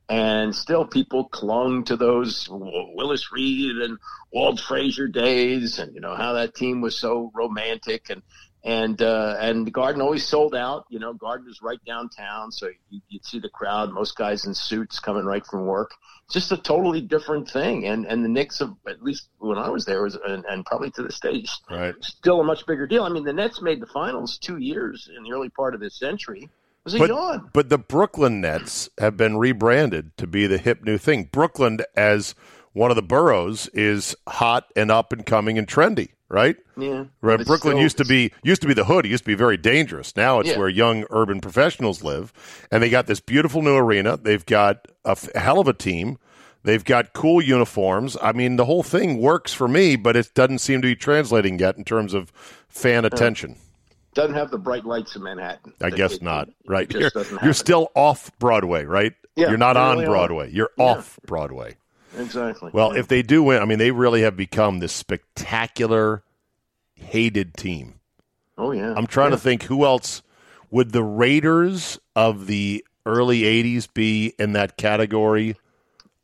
[0.08, 3.98] and still people clung to those Willis Reed and
[4.32, 8.22] Walt Frazier days, and you know how that team was so romantic, and
[8.66, 10.86] and uh, and the Garden always sold out.
[10.90, 14.56] You know, Garden was right downtown, so you, would see the crowd, most guys in
[14.56, 15.92] suits coming right from work.
[16.32, 19.86] just a totally different thing, and and the Knicks, have, at least when I was
[19.86, 21.94] there, was and, and probably to this day, right.
[22.02, 23.04] still a much bigger deal.
[23.04, 26.00] I mean, the Nets made the finals two years in the early part of this
[26.00, 26.50] century
[26.84, 27.50] was a but, yawn.
[27.54, 31.30] But the Brooklyn Nets have been rebranded to be the hip new thing.
[31.32, 32.34] Brooklyn, as
[32.74, 36.56] one of the boroughs, is hot and up and coming and trendy, right?
[36.78, 37.06] Yeah.
[37.22, 37.46] Right.
[37.46, 39.06] Brooklyn still, used to be used to be the hood.
[39.06, 40.16] It used to be very dangerous.
[40.16, 40.58] Now it's yeah.
[40.58, 42.34] where young urban professionals live,
[42.72, 44.18] and they got this beautiful new arena.
[44.18, 46.18] They've got a hell of a team.
[46.64, 48.18] They've got cool uniforms.
[48.22, 51.60] I mean, the whole thing works for me, but it doesn't seem to be translating
[51.60, 52.32] yet in terms of
[52.68, 53.58] fan uh, attention
[54.16, 55.74] doesn't have the bright lights of Manhattan.
[55.82, 56.48] I guess it, not.
[56.48, 56.90] It, right.
[56.90, 59.14] It you're, you're still off Broadway, right?
[59.36, 60.52] Yeah, you're not on Broadway.
[60.52, 60.86] You're yeah.
[60.86, 61.76] off Broadway.
[62.18, 62.72] Exactly.
[62.74, 66.24] Well, if they do win, I mean, they really have become this spectacular,
[66.94, 68.00] hated team.
[68.58, 68.94] Oh yeah.
[68.96, 69.38] I'm trying yeah.
[69.38, 70.22] to think who else
[70.72, 75.58] would the Raiders of the early '80s be in that category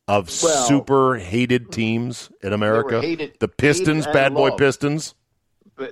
[0.07, 3.01] of well, super hated teams in America?
[3.01, 4.59] Hated, the Pistons, bad boy loved.
[4.59, 5.15] Pistons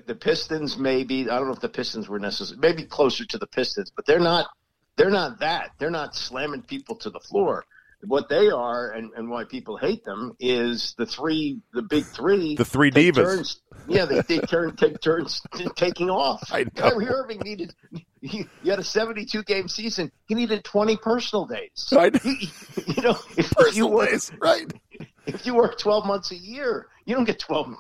[0.06, 3.48] the Pistons maybe I don't know if the Pistons were necessary maybe closer to the
[3.48, 4.48] Pistons, but they're not
[4.96, 5.72] they're not that.
[5.78, 7.64] They're not slamming people to the floor.
[8.02, 12.56] What they are and, and why people hate them is the three the big three
[12.56, 13.16] The three divas.
[13.16, 15.42] Turns, yeah, they, they turn take turns
[15.76, 16.50] taking off.
[16.52, 16.70] I know.
[16.76, 17.74] Kyrie Irving needed
[18.22, 20.12] he, he, had a 72 game season.
[20.28, 21.90] He needed 20 personal days.
[21.92, 22.16] Right.
[22.22, 22.52] He,
[22.88, 24.74] you know, if personal you work, days, right.
[25.26, 27.74] If you work 12 months a year, you don't get 12,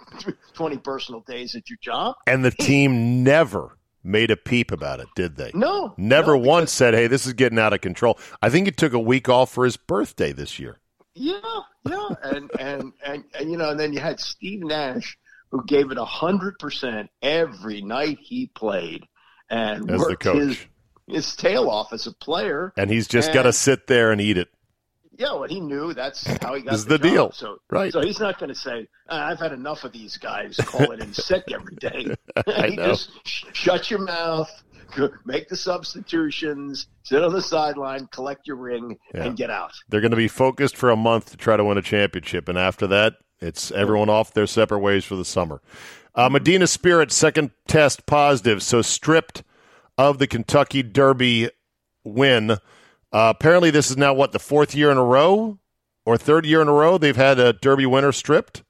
[0.53, 2.15] 20 personal days at your job.
[2.27, 5.51] And the team never made a peep about it, did they?
[5.53, 5.93] No.
[5.97, 8.17] Never no, once said, hey, this is getting out of control.
[8.41, 10.79] I think he took a week off for his birthday this year.
[11.15, 11.39] Yeah,
[11.87, 12.09] yeah.
[12.23, 15.17] and, and, and, and, you know, and then you had Steve Nash,
[15.51, 19.05] who gave it 100% every night he played
[19.49, 20.37] and as worked the coach.
[20.37, 20.57] His,
[21.07, 22.71] his tail off as a player.
[22.77, 24.49] And he's just got to sit there and eat it.
[25.19, 27.31] Yeah, well, he knew that's how he got this the, the deal.
[27.33, 27.91] So, right.
[27.91, 31.43] So he's not going to say, "I've had enough of these guys calling in sick
[31.53, 32.15] every day."
[32.69, 32.87] He know.
[32.87, 34.49] just sh- shut your mouth,
[35.25, 39.25] make the substitutions, sit on the sideline, collect your ring, Yeah.
[39.25, 39.71] and get out.
[39.89, 42.57] They're going to be focused for a month to try to win a championship, and
[42.57, 45.61] after that, it's everyone off their separate ways for the summer.
[46.15, 49.43] Uh, Medina Spirit second test positive, so stripped
[49.97, 51.49] of the Kentucky Derby
[52.03, 52.57] win.
[53.11, 55.57] Uh, apparently, this is now what the fourth year in a row
[56.05, 58.63] or third year in a row they've had a Derby winner stripped.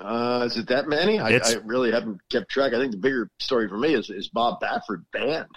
[0.00, 1.18] Uh, is it that many?
[1.20, 2.72] I, I really haven't kept track.
[2.74, 5.48] I think the bigger story for me is, is Bob Baffert banned.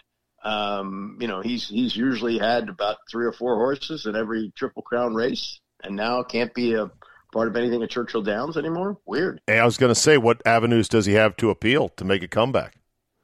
[0.43, 4.83] Um, you know, he's he's usually had about three or four horses in every Triple
[4.83, 6.91] Crown race, and now can't be a
[7.33, 8.97] part of anything at Churchill Downs anymore.
[9.05, 9.41] Weird.
[9.47, 12.21] Hey, I was going to say, what avenues does he have to appeal to make
[12.23, 12.75] a comeback?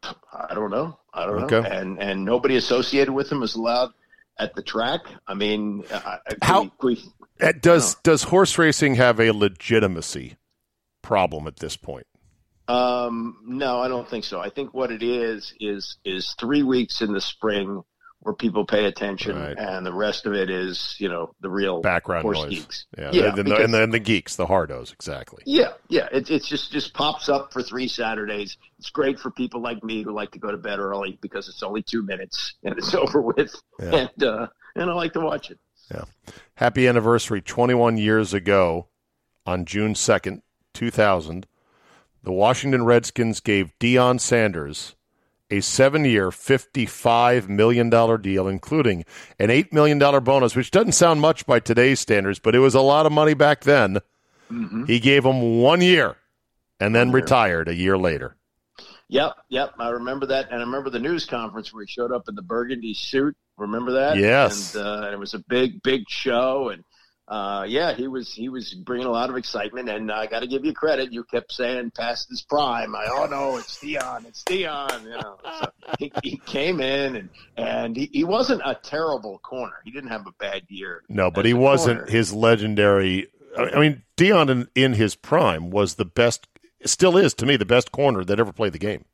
[0.04, 1.00] I don't know.
[1.14, 1.62] I don't Okay.
[1.62, 1.76] know.
[1.76, 3.92] And and nobody associated with him is allowed
[4.40, 5.02] at the track.
[5.28, 7.04] I mean, I, I- How- we- we-
[7.42, 10.36] Uh, Does does horse racing have a legitimacy
[11.02, 12.06] problem at this point?
[12.68, 14.40] Um, no, I don't think so.
[14.40, 17.84] I think what it is is is three weeks in the spring
[18.24, 19.58] where people pay attention, Right.
[19.58, 22.50] and the rest of it is you know the real Background noise.
[22.50, 22.86] geeks.
[22.98, 25.44] Yeah, yeah, and, because- and, the, and the geeks, the hardos, exactly.
[25.46, 26.08] yeah, yeah.
[26.12, 28.58] It it's just just pops up for three Saturdays.
[28.80, 31.64] It's great for people like me who like to go to bed early because it's
[31.64, 34.08] only two minutes and it's over with, Yeah.
[34.16, 35.60] and uh, and I like to watch it.
[35.94, 36.06] Yeah.
[36.56, 37.42] Happy anniversary!
[37.42, 38.88] Twenty one years ago,
[39.46, 40.42] on June second,
[40.74, 41.46] two thousand,
[42.24, 44.96] the Washington Redskins gave Deion Sanders
[45.54, 49.06] a seven year, $55 million deal, including
[49.40, 52.82] an $8 million bonus, which doesn't sound much by today's standards, but it was a
[52.82, 54.00] lot of money back then.
[54.52, 54.86] Mm-hmm.
[54.86, 56.16] He gave him one year
[56.80, 57.24] and then One year.
[57.24, 58.36] retired a year later.
[59.10, 59.74] Yep, yep.
[59.78, 62.42] I remember that, and I remember the news conference where he showed up in the
[62.42, 63.36] burgundy suit.
[63.58, 64.18] Remember that?
[64.18, 64.74] Yes.
[64.74, 66.84] And, uh, and it was a big, big show, and
[67.34, 69.90] uh, yeah, he was he was bringing a lot of excitement.
[69.90, 71.12] And I got to give you credit.
[71.12, 72.96] You kept saying past his prime.
[72.96, 75.04] I oh no, it's Deion, it's Deion.
[75.04, 79.76] You know, so he, he came in and and he, he wasn't a terrible corner.
[79.84, 81.04] He didn't have a bad year.
[81.10, 82.12] No, but he wasn't corner.
[82.12, 86.48] his legendary I mean, Deion in, in his prime was the best,
[86.86, 89.06] still is to me the best corner that ever played the game.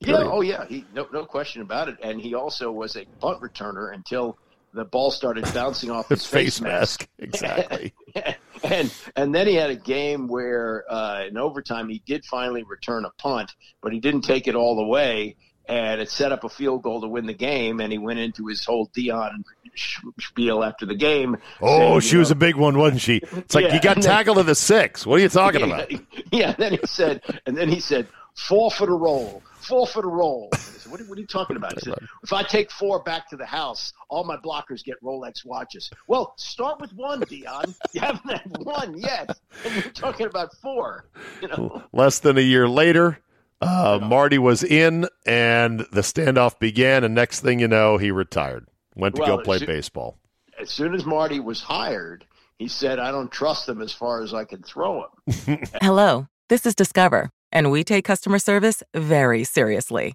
[0.00, 0.22] Period.
[0.22, 1.96] Yeah, oh yeah, he, no no question about it.
[2.00, 4.38] And he also was a punt returner until
[4.72, 7.08] the ball started bouncing off his face, face mask.
[7.18, 7.94] Exactly.
[8.62, 13.04] and and then he had a game where uh, in overtime he did finally return
[13.04, 13.52] a punt,
[13.82, 15.36] but he didn't take it all the way,
[15.68, 17.80] and it set up a field goal to win the game.
[17.80, 19.44] And he went into his whole Deion
[20.20, 21.36] spiel after the game.
[21.60, 23.20] Oh, saying, she know, was a big one, wasn't she?
[23.36, 25.06] It's like yeah, you got tackled to the six.
[25.06, 25.92] What are you talking yeah, about?
[26.32, 26.52] Yeah.
[26.52, 30.50] Then he said, and then he said, four for the roll four for the roll.
[30.88, 31.74] Said, what, are, what, are, you talking about?
[31.74, 35.44] He said, if I take four back to the house, all my blockers get Rolex
[35.44, 35.90] watches.
[36.06, 37.74] Well, start with one, Deion.
[37.92, 41.06] You haven't had one yet, and you're talking about four.
[41.40, 43.18] You know, less than a year later.
[43.60, 47.02] Uh, Marty was in, and the standoff began.
[47.02, 48.66] And next thing you know, he retired.
[48.94, 50.18] Went to well, go play soon, baseball.
[50.60, 52.26] As soon as Marty was hired,
[52.58, 56.66] he said, "I don't trust them as far as I can throw him." Hello, this
[56.66, 60.14] is Discover and we take customer service very seriously.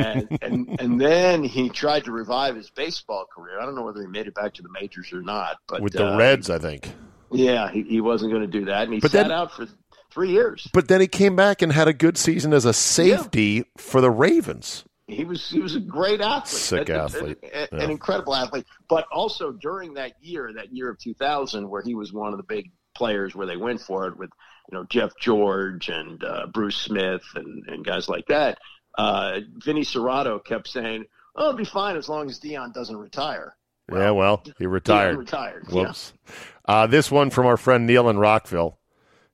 [0.00, 3.60] and, and and then he tried to revive his baseball career.
[3.60, 5.92] I don't know whether he made it back to the majors or not, but with
[5.92, 6.92] the uh, Reds, I think.
[7.32, 9.66] Yeah, he, he wasn't going to do that, and he but sat then, out for
[10.10, 10.68] three years.
[10.72, 13.62] But then he came back and had a good season as a safety yeah.
[13.76, 14.84] for the Ravens.
[15.06, 17.84] He was he was a great athlete, sick an, athlete, an, yeah.
[17.84, 18.66] an incredible athlete.
[18.88, 22.44] But also during that year, that year of 2000, where he was one of the
[22.44, 24.30] big players, where they went for it with
[24.70, 28.58] you know Jeff George and uh, Bruce Smith and, and guys like that
[28.96, 31.04] uh, Vinny Cerrato kept saying,
[31.36, 33.56] "Oh, it'll be fine as long as Deion doesn't retire."
[33.88, 35.16] Well, yeah, well, he retired.
[35.16, 35.66] retired.
[35.68, 36.12] Whoops.
[36.26, 36.34] Yeah.
[36.66, 38.78] Uh, this one from our friend Neil in Rockville.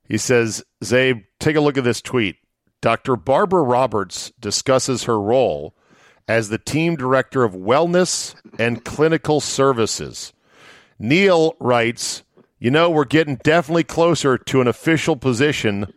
[0.03, 2.37] He says, "Czabe, take a look at this tweet.
[2.81, 3.15] Dr.
[3.15, 5.75] Barbara Roberts discusses her role
[6.27, 10.33] as the team director of wellness and clinical services.
[10.99, 12.23] Neil writes,
[12.59, 15.93] You know, we're getting definitely closer to an official position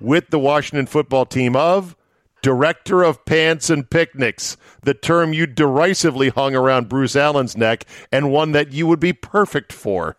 [0.00, 1.96] with the Washington football team of
[2.42, 8.30] Director of Pants and Picnics, the term you derisively hung around Bruce Allen's neck and
[8.30, 10.16] one that you would be perfect for.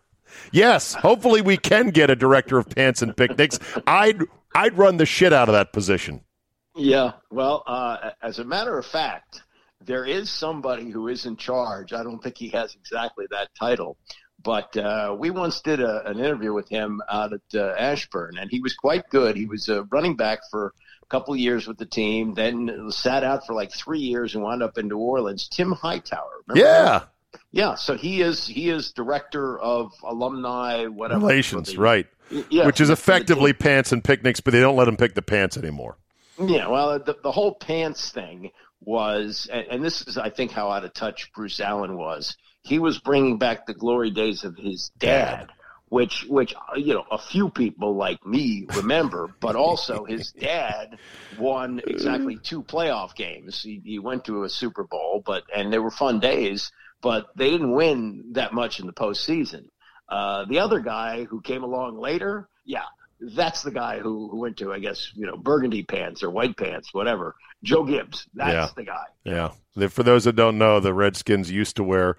[0.51, 3.59] Yes, hopefully we can get a director of pants and picnics.
[3.85, 4.21] I'd
[4.55, 6.21] I'd run the shit out of that position.
[6.75, 9.41] Yeah, well, uh, as a matter of fact,
[9.83, 11.93] there is somebody who is in charge.
[11.93, 13.97] I don't think he has exactly that title,
[14.41, 18.49] but uh, we once did a, an interview with him out at uh, Ashburn, and
[18.49, 19.35] he was quite good.
[19.35, 20.73] He was a running back for
[21.11, 24.77] couple years with the team, then sat out for like three years and wound up
[24.77, 25.47] in New Orleans.
[25.47, 27.07] Tim Hightower, yeah, him?
[27.51, 27.75] yeah.
[27.75, 32.07] So he is he is director of alumni whatever relations, right?
[32.49, 35.57] Yeah, which is effectively pants and picnics, but they don't let him pick the pants
[35.57, 35.97] anymore.
[36.39, 40.69] Yeah, well, the, the whole pants thing was, and, and this is, I think, how
[40.69, 42.35] out of touch Bruce Allen was.
[42.63, 45.49] He was bringing back the glory days of his dad.
[45.91, 50.97] Which which you know a few people like me remember, but also his dad
[51.37, 53.61] won exactly two playoff games.
[53.61, 57.49] He, he went to a Super Bowl, but and they were fun days, but they
[57.49, 59.65] didn't win that much in the postseason.
[60.07, 62.85] Uh, the other guy who came along later, yeah,
[63.19, 66.55] that's the guy who, who went to, I guess, you know, burgundy pants or white
[66.55, 67.35] pants, whatever.
[67.63, 68.69] Joe Gibbs, that's yeah.
[68.75, 69.05] the guy.
[69.75, 69.87] Yeah.
[69.89, 72.17] For those that don't know, the Redskins used to wear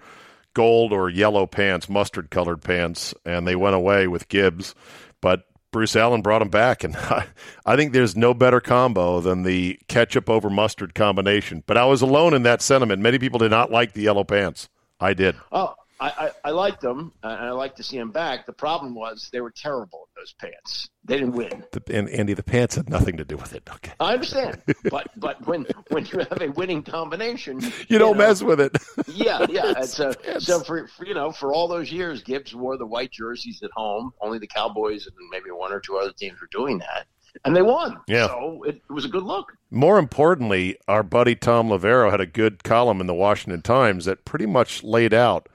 [0.53, 4.75] gold or yellow pants, mustard colored pants, and they went away with Gibbs.
[5.21, 7.25] But Bruce Allen brought him back, and I,
[7.65, 11.63] I think there's no better combo than the ketchup over mustard combination.
[11.65, 13.01] But I was alone in that sentiment.
[13.01, 14.69] Many people did not like the yellow pants.
[14.99, 15.35] I did.
[15.51, 15.73] Oh,
[16.03, 18.45] I, I, I liked them, uh, and I like to see them back.
[18.45, 20.89] The problem was they were terrible in those pants.
[21.05, 21.63] They didn't win.
[21.71, 23.63] The, and Andy, the pants had nothing to do with it.
[23.75, 28.17] Okay, I understand, but but when when you have a winning combination, you, you don't
[28.17, 28.75] know, mess with it.
[29.07, 29.81] yeah, yeah.
[29.83, 33.63] so so for, for you know for all those years, Gibbs wore the white jerseys
[33.63, 34.11] at home.
[34.19, 37.07] Only the Cowboys and maybe one or two other teams were doing that
[37.45, 37.97] and they won.
[38.07, 38.27] Yeah.
[38.27, 39.53] So it, it, was a good look.
[39.71, 44.23] More importantly, our buddy Tom Loverro had a good column in the Washington Times that
[44.23, 45.49] pretty much laid out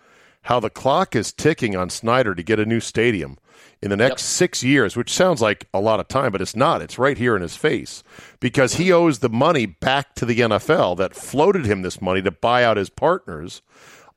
[0.49, 3.37] how the clock is ticking on Snyder to get a new stadium
[3.83, 4.29] in the next yep.
[4.31, 6.81] six years, which sounds like a lot of time, but it's not.
[6.81, 8.03] It's right here in his face
[8.41, 12.31] because he owes the money back to the NFL that floated him this money to
[12.31, 13.61] buy out his partners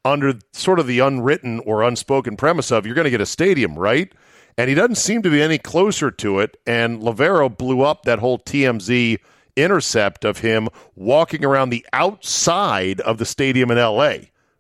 [0.06, 3.78] under sort of the unwritten or unspoken premise of you're going to get a stadium,
[3.78, 4.14] right?
[4.58, 6.56] And he doesn't seem to be any closer to it.
[6.66, 9.18] And Loverro blew up that whole TMZ
[9.58, 14.14] intercept of him walking around the outside of the stadium in LA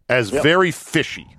[0.09, 0.43] as yep.
[0.43, 1.37] very fishy.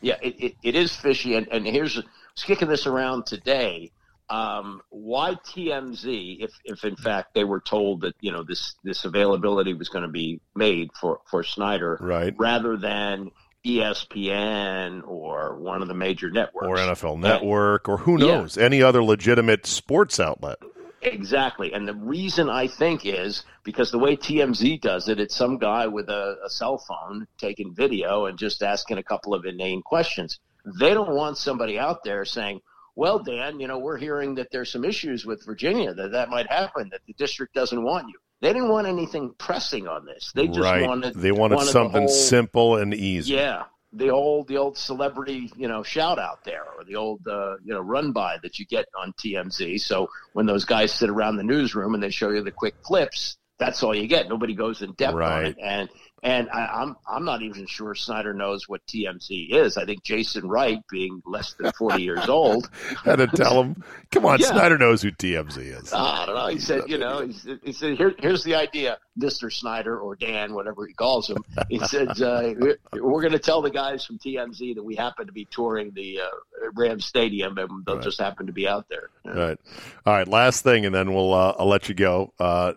[0.00, 1.34] Yeah, it, it, it is fishy.
[1.34, 2.00] And, and here's
[2.36, 3.90] kicking this around today.
[4.30, 9.06] Um, why TMZ, if, if in fact they were told that you know this this
[9.06, 13.30] availability was going to be made for for Snyder, right, rather than
[13.64, 18.64] ESPN or one of the major networks or NFL Network and, or who knows yeah.
[18.64, 20.58] any other legitimate sports outlet.
[21.02, 25.58] Exactly, and the reason I think is because the way TMZ does it, it's some
[25.58, 29.82] guy with a, a cell phone taking video and just asking a couple of inane
[29.82, 30.40] questions.
[30.80, 32.60] They don't want somebody out there saying,
[32.96, 36.48] well, Dan, you know, we're hearing that there's some issues with Virginia that that might
[36.48, 38.14] happen, that the district doesn't want you.
[38.40, 40.32] They didn't want anything pressing on this.
[40.34, 40.86] They just right.
[40.86, 43.34] wanted they wanted, wanted something whole, simple and easy.
[43.34, 43.64] Yeah,
[43.98, 47.74] the old the old celebrity you know shout out there or the old uh, you
[47.74, 49.80] know run by that you get on TMZ.
[49.80, 53.36] So when those guys sit around the newsroom and they show you the quick clips,
[53.58, 54.28] that's all you get.
[54.28, 55.38] Nobody goes in depth right.
[55.38, 55.88] on it, and
[56.22, 59.76] and I, am I'm, I'm not even sure Snyder knows what TMZ is.
[59.76, 62.68] I think Jason Wright, being less than 40 years old,
[63.04, 64.48] had to tell him, "Come on, yeah.
[64.48, 66.46] Snyder knows who TMZ is." Uh, I don't know.
[66.48, 70.54] He said, you know, he, he said, Here, "Here's the idea, Mister Snyder or Dan,
[70.54, 72.54] whatever he calls him." He said, uh,
[72.92, 76.20] "We're going to tell the guys from TMZ that we happen to be touring the
[76.20, 78.04] uh, Rams Stadium, and they'll right.
[78.04, 79.32] just happen to be out there." Yeah.
[79.32, 79.58] Right.
[80.04, 80.28] All right.
[80.28, 82.32] Last thing, and then we'll uh, I'll let you go.
[82.40, 82.72] Uh,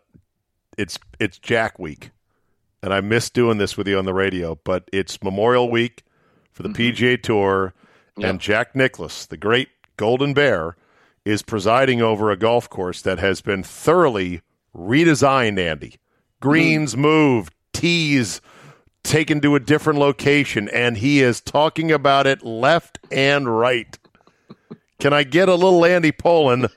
[0.78, 2.12] it's it's Jack Week
[2.82, 6.04] and I miss doing this with you on the radio, but it's Memorial Week
[6.52, 7.06] for the mm-hmm.
[7.06, 7.74] PGA Tour,
[8.18, 8.30] yep.
[8.30, 10.76] and Jack Nicklaus, the great Golden Bear,
[11.24, 14.42] is presiding over a golf course that has been thoroughly
[14.76, 15.96] redesigned, Andy.
[16.40, 17.02] Greens mm-hmm.
[17.02, 18.42] moved, tees
[19.04, 23.98] taken to a different location, and he is talking about it left and right.
[25.00, 26.68] Can I get a little Andy Pollin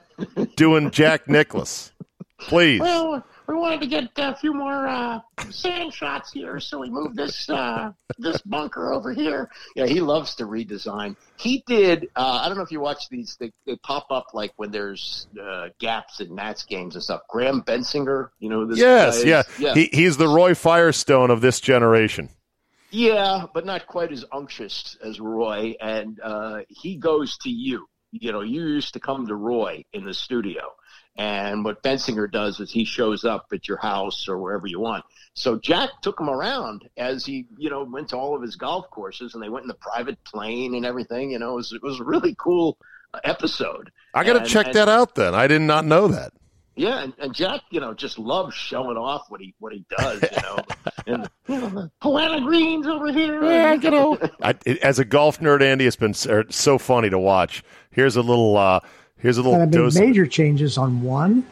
[0.56, 1.92] doing Jack Nicklaus?
[2.38, 2.80] Please.
[2.80, 5.20] Well, we wanted to get a few more uh,
[5.50, 9.50] sand shots here, so we moved this uh, this bunker over here.
[9.76, 11.16] Yeah, he loves to redesign.
[11.36, 12.08] He did.
[12.16, 15.26] Uh, I don't know if you watch these; they, they pop up like when there's
[15.40, 17.22] uh, gaps in Nats games and stuff.
[17.28, 18.78] Graham Bensinger, you know this.
[18.78, 19.74] Yes, yeah, yeah.
[19.74, 22.30] He, he's the Roy Firestone of this generation.
[22.90, 27.88] Yeah, but not quite as unctuous as Roy, and uh, he goes to you.
[28.12, 30.62] You know, you used to come to Roy in the studio
[31.16, 35.04] and what Bensinger does is he shows up at your house or wherever you want.
[35.34, 38.90] So Jack took him around as he, you know, went to all of his golf
[38.90, 41.30] courses and they went in the private plane and everything.
[41.30, 42.78] You know, it was, it was a really cool
[43.22, 43.90] episode.
[44.12, 45.34] I got to check and, that out then.
[45.34, 46.32] I did not know that.
[46.76, 50.22] Yeah, and, and, Jack, you know, just loves showing off what he what he does.
[50.22, 50.58] You know,
[51.06, 53.44] and you know, the Greens over here.
[53.44, 57.62] Yeah, you know, I, as a golf nerd, Andy, it's been so funny to watch.
[57.90, 58.80] Here's a little uh,
[59.24, 59.58] Here's a little.
[59.58, 61.46] And I made major changes on one,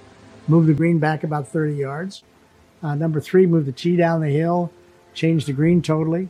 [0.47, 2.23] move the green back about 30 yards.
[2.83, 4.71] Uh, number three, move the tee down the hill,
[5.15, 6.29] change the green totally.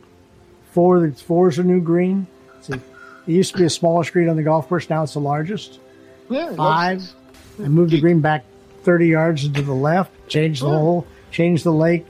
[0.71, 2.27] Four, four is a new green.
[2.69, 2.79] it
[3.25, 4.89] used to be a smallest green on the golf course.
[4.89, 5.81] Now it's the largest.
[6.29, 7.03] Yeah, Five,
[7.59, 8.45] I moved the green back
[8.83, 12.05] 30 yards to the left, change the hole, change the lake,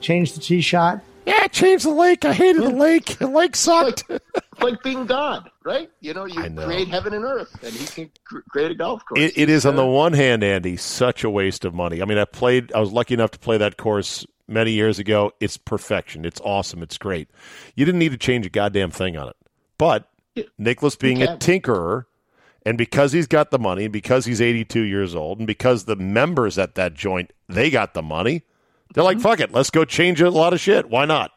[0.00, 1.02] change the tee shot.
[1.26, 2.24] Yeah, change the lake.
[2.24, 3.18] I hated the lake.
[3.18, 4.08] The lake sucked.
[4.08, 4.22] Like,
[4.62, 5.90] like being God, right?
[6.00, 6.64] You know, you know.
[6.64, 8.10] create heaven and earth, and he can
[8.48, 9.20] create a golf course.
[9.20, 12.00] it, it is, on the one hand, Andy, such a waste of money.
[12.00, 12.72] I mean, I played.
[12.72, 15.32] I was lucky enough to play that course many years ago.
[15.40, 16.24] It's perfection.
[16.24, 16.82] It's awesome.
[16.82, 17.28] It's great.
[17.76, 19.36] You didn't need to change a goddamn thing on it.
[19.76, 20.08] But
[20.56, 22.04] Nicklaus being a tinkerer,
[22.64, 26.58] and because he's got the money, because he's 82 years old, and because the members
[26.58, 28.42] at that joint they got the money
[28.94, 29.22] they're like, mm-hmm.
[29.22, 30.88] fuck it, let's go change a lot of shit.
[30.88, 31.32] Why not?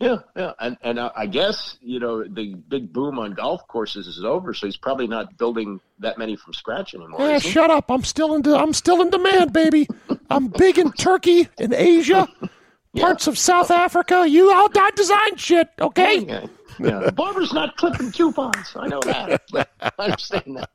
[0.00, 4.24] Yeah, yeah, and and I guess you know the big boom on golf courses is
[4.24, 7.20] over, so he's probably not building that many from scratch anymore.
[7.20, 7.90] Yeah, shut up!
[7.90, 8.42] I'm still in.
[8.42, 9.86] De- I'm still in demand, baby.
[10.30, 12.28] I'm big in Turkey in Asia,
[12.92, 13.02] yeah.
[13.02, 14.26] parts of South Africa.
[14.28, 16.18] You all that design shit, okay?
[16.18, 16.46] Yeah.
[16.80, 16.98] yeah.
[17.00, 18.72] the barber's not clipping coupons.
[18.74, 19.42] I know that.
[19.80, 20.70] I understand that.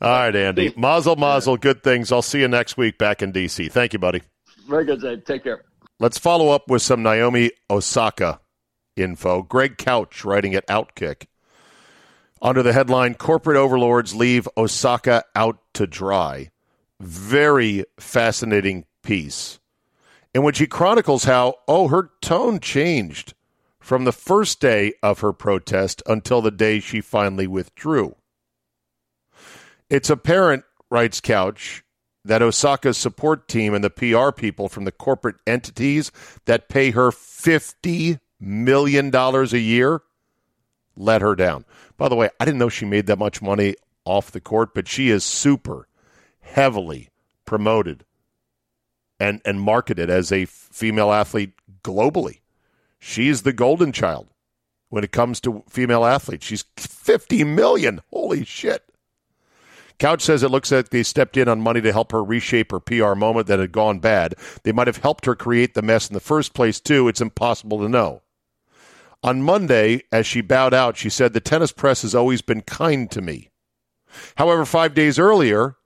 [0.00, 0.72] All right, Andy.
[0.76, 1.58] Mazel, mazel.
[1.58, 2.10] Good things.
[2.10, 3.70] I'll see you next week back in DC.
[3.70, 4.22] Thank you, buddy.
[4.66, 5.16] Very good, Zay.
[5.18, 5.64] Take care.
[6.00, 8.40] Let's follow up with some Naomi Osaka
[8.96, 9.42] info.
[9.42, 11.26] Greg Couch writing at Outkick.
[12.40, 16.50] Under the headline, Corporate Overlords Leave Osaka Out to Dry.
[17.00, 19.60] Very fascinating piece
[20.32, 23.34] in which he chronicles how, oh, her tone changed
[23.78, 28.16] from the first day of her protest until the day she finally withdrew.
[29.90, 31.84] It's apparent, writes Couch,
[32.24, 36.12] that Osaka's support team and the PR people from the corporate entities
[36.44, 40.02] that pay her $50 million a year
[40.96, 41.64] let her down.
[41.96, 44.88] By the way, I didn't know she made that much money off the court, but
[44.88, 45.88] she is super
[46.40, 47.08] heavily
[47.44, 48.04] promoted
[49.18, 51.52] and, and marketed as a female athlete
[51.82, 52.40] globally.
[52.98, 54.28] She's the golden child
[54.88, 56.46] when it comes to female athletes.
[56.46, 58.02] She's 50 million.
[58.10, 58.84] Holy shit.
[60.00, 62.80] Couch says it looks like they stepped in on money to help her reshape her
[62.80, 64.34] PR moment that had gone bad.
[64.62, 67.06] They might have helped her create the mess in the first place, too.
[67.06, 68.22] It's impossible to know.
[69.22, 73.10] On Monday, as she bowed out, she said, The tennis press has always been kind
[73.10, 73.50] to me.
[74.36, 75.76] However, five days earlier,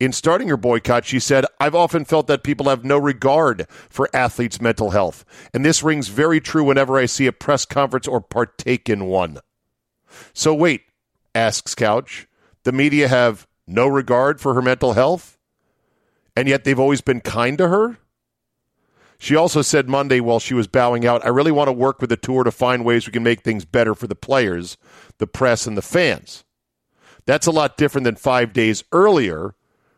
[0.00, 4.08] in starting her boycott, she said, I've often felt that people have no regard for
[4.14, 8.22] athletes' mental health, and this rings very true whenever I see a press conference or
[8.22, 9.40] partake in one.
[10.32, 10.84] So, wait,
[11.34, 12.26] asks Couch,
[12.62, 15.38] the media have no regard for her mental health,
[16.34, 17.98] and yet they've always been kind to her?
[19.18, 22.10] She also said Monday while she was bowing out, I really want to work with
[22.10, 24.76] the tour to find ways we can make things better for the players,
[25.18, 26.44] the press, and the fans.
[27.26, 29.54] That's a lot different than five days earlier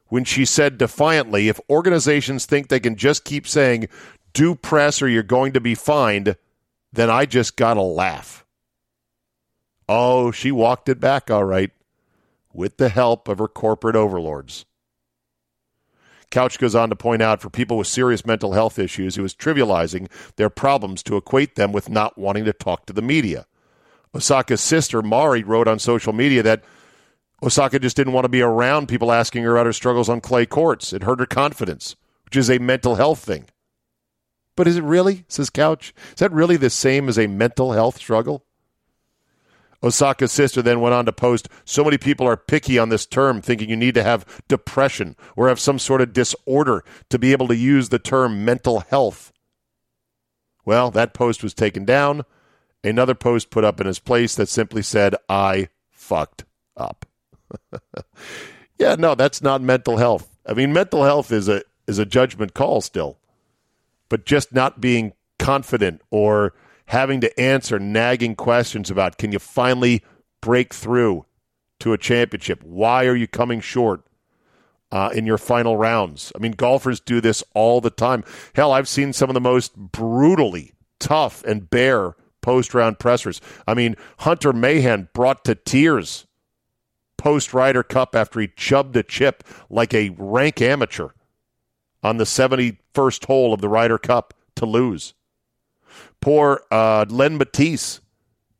[0.09, 3.89] when she said defiantly, if organizations think they can just keep saying,
[4.33, 6.37] do press or you're going to be fined,
[6.93, 8.45] then I just got to laugh.
[9.89, 11.71] Oh, she walked it back all right
[12.53, 14.65] with the help of her corporate overlords.
[16.31, 19.35] Couch goes on to point out for people with serious mental health issues, he was
[19.35, 23.47] trivializing their problems to equate them with not wanting to talk to the media.
[24.15, 26.63] Osaka's sister, Mari, wrote on social media that
[27.43, 30.47] Osaka just didn't want to be around people asking her about her struggles on clay
[30.47, 30.93] courts.
[30.93, 33.47] It hurt her confidence, which is a mental health thing.
[34.57, 35.95] But is it really, says Couch?
[36.11, 38.45] Is that really the same as a mental health struggle?
[39.83, 43.41] Osaka's sister then went on to post So many people are picky on this term,
[43.41, 47.49] thinking you need to have depression or have some sort of disorder to be able
[47.49, 49.33] to use the term mental health.
[50.65, 52.25] Well, that post was taken down.
[52.85, 56.45] Another post put up in his place that simply said, I fucked
[56.77, 57.07] up.
[58.79, 60.39] yeah, no, that's not mental health.
[60.47, 63.19] I mean, mental health is a is a judgment call still.
[64.09, 66.55] But just not being confident or
[66.91, 70.03] having to answer nagging questions about can you finally
[70.41, 71.25] break through
[71.79, 72.61] to a championship?
[72.65, 74.03] Why are you coming short
[74.91, 76.33] uh, in your final rounds?
[76.35, 78.25] I mean, golfers do this all the time.
[78.57, 83.41] Hell, I've seen some of the most brutally tough and bare post round pressers.
[83.69, 86.27] I mean, Hunter Mahan brought to tears
[87.17, 91.11] post Ryder Cup after he chubbed a chip like a rank amateur
[92.03, 95.15] on the 71st hole of the Ryder Cup to lose.
[96.21, 98.01] Poor uh, Len Mattiace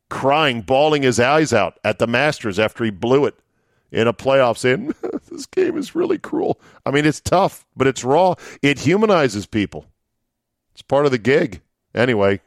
[0.09, 3.35] crying, bawling his eyes out at the Masters after he blew it
[3.91, 4.95] in a playoff, saying,
[5.31, 6.61] This game is really cruel.
[6.85, 8.35] I mean, it's tough, but it's raw.
[8.63, 9.87] It humanizes people.
[10.73, 11.61] It's part of the gig.
[11.95, 12.41] Anyway,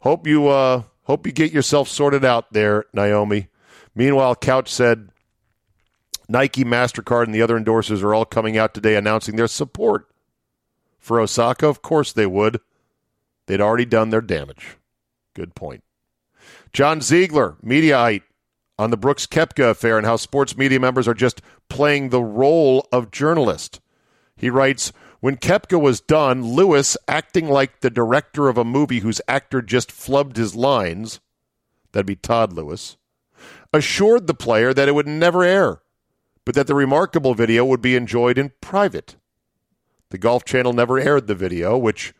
[0.00, 3.48] hope you uh, hope you get yourself sorted out there, Naomi.
[3.94, 5.08] Meanwhile, Couch said
[6.28, 10.08] Nike, MasterCard, and the other endorsers are all coming out today announcing their support
[10.98, 11.66] for Osaka.
[11.66, 12.60] Of course they would.
[13.52, 14.78] They'd already done their damage.
[15.34, 15.84] Good point.
[16.72, 18.22] John Ziegler, Mediaite,
[18.78, 22.88] on the Brooks Koepka affair and how sports media members are just playing the role
[22.90, 23.82] of journalist.
[24.38, 24.90] He writes,
[25.20, 29.90] when Koepka was done, Lewis, acting like the director of a movie whose actor just
[29.90, 31.20] flubbed his lines,
[31.92, 32.96] that'd be Todd Lewis,
[33.70, 35.82] assured the player that it would never air,
[36.46, 39.16] but that the remarkable video would be enjoyed in private.
[40.08, 42.14] The Golf Channel never aired the video, which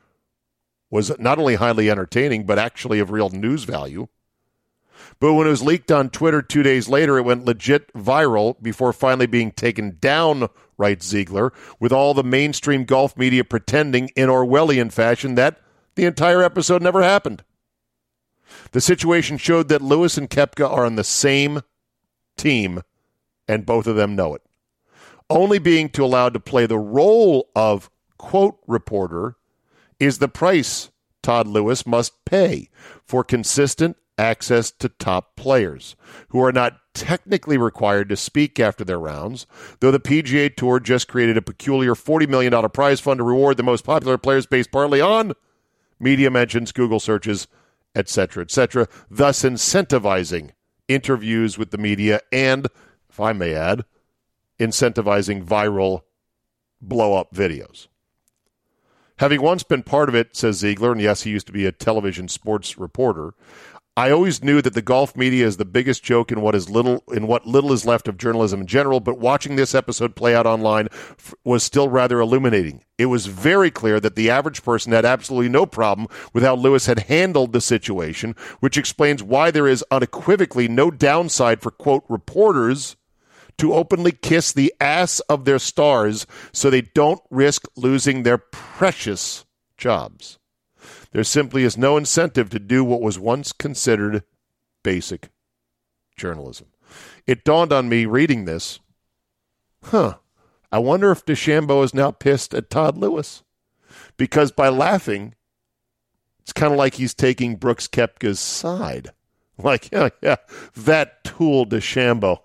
[0.93, 4.09] was not only highly entertaining, but actually of real news value.
[5.19, 8.93] But when it was leaked on Twitter two days later, it went legit viral before
[8.93, 14.93] finally being taken down, writes Ziegler, with all the mainstream golf media pretending in Orwellian
[14.93, 15.63] fashion that
[15.95, 17.43] the entire episode never happened.
[18.73, 21.63] The situation showed that Lewis and Koepka are on the same
[22.37, 22.83] team,
[23.49, 24.43] and both of them know it.
[25.31, 27.89] Only being too allowed to play the role of
[28.19, 29.37] quote reporter
[30.03, 30.91] is the price
[31.23, 32.69] Todd Lewis must pay
[33.05, 35.95] for consistent access to top players
[36.31, 39.47] who are not technically required to speak after their rounds,
[39.79, 43.63] though the PGA Tour just created a peculiar $40 million prize fund to reward the
[43.63, 45.35] most popular players based partly on
[46.01, 47.47] media mentions, Google searches,
[47.95, 50.51] etc., etc., thus incentivizing
[50.89, 52.67] interviews with the media and,
[53.09, 53.85] if I may add,
[54.59, 56.01] incentivizing viral
[56.81, 57.87] blow up videos.
[59.23, 61.71] Having once been part of it, says Ziegler, and yes, he used to be a
[61.71, 63.35] television sports reporter,
[63.97, 67.05] I always knew that the golf media is the biggest joke in what is little
[67.13, 70.45] in what little is left of journalism in general, but watching this episode play out
[70.45, 72.83] online f- was still rather illuminating.
[72.99, 76.87] It was very clear that the average person had absolutely no problem with how Lewis
[76.87, 82.97] had handled the situation, which explains why there is unequivocally no downside for quote reporters
[83.59, 89.45] to openly kiss the ass of their stars so they don't risk losing their precious
[89.77, 90.39] jobs.
[91.13, 94.25] There simply is no incentive to do what was once considered
[94.83, 95.31] basic
[96.17, 96.69] journalism.
[97.27, 98.81] It dawned on me reading this
[99.85, 100.15] huh,
[100.71, 103.43] I wonder if DeChambeau is now pissed at Todd Lewis.
[104.17, 105.35] Because by laughing,
[106.41, 109.11] it's kind of like he's taking Brooks Koepka's side.
[109.65, 110.37] Like, yeah, yeah,
[110.75, 112.41] that tool DeChambeau.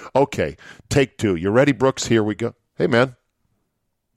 [0.16, 0.56] okay,
[0.88, 1.36] take two.
[1.36, 2.06] You ready, Brooks?
[2.06, 2.54] Here we go.
[2.76, 3.14] Hey, man,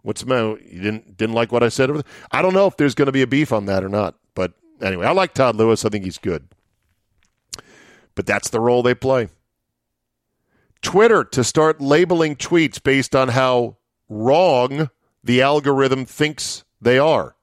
[0.02, 0.58] What's the matter?
[0.64, 1.92] You didn't didn't like what I said?
[2.32, 4.16] I don't know if there's going to be a beef on that or not.
[4.34, 5.84] But anyway, I like Todd Lewis.
[5.84, 6.48] I think he's good.
[8.16, 9.30] But that's the role they play.
[10.82, 13.78] Twitter to start labeling tweets based on how
[14.08, 14.90] wrong
[15.24, 17.36] the algorithm thinks they are.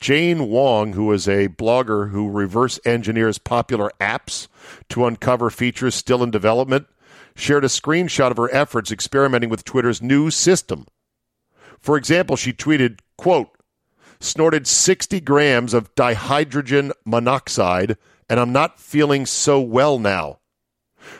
[0.00, 4.48] Jane Wong, who is a blogger who reverse engineers popular apps
[4.88, 6.86] to uncover features still in development,
[7.34, 10.86] shared a screenshot of her efforts experimenting with Twitter's new system
[11.80, 13.48] for example, she tweeted, quote,
[14.20, 17.96] snorted 60 grams of dihydrogen monoxide
[18.28, 20.38] and I'm not feeling so well now,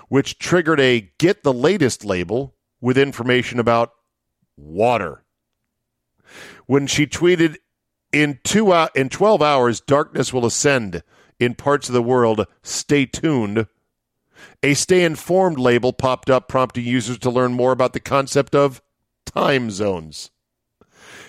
[0.08, 3.92] which triggered a get the latest label with information about
[4.56, 5.24] water.
[6.66, 7.56] When she tweeted,
[8.12, 11.02] in, two, uh, in 12 hours, darkness will ascend
[11.38, 12.46] in parts of the world.
[12.62, 13.66] Stay tuned.
[14.62, 18.82] A stay informed label popped up, prompting users to learn more about the concept of
[19.26, 20.30] time zones.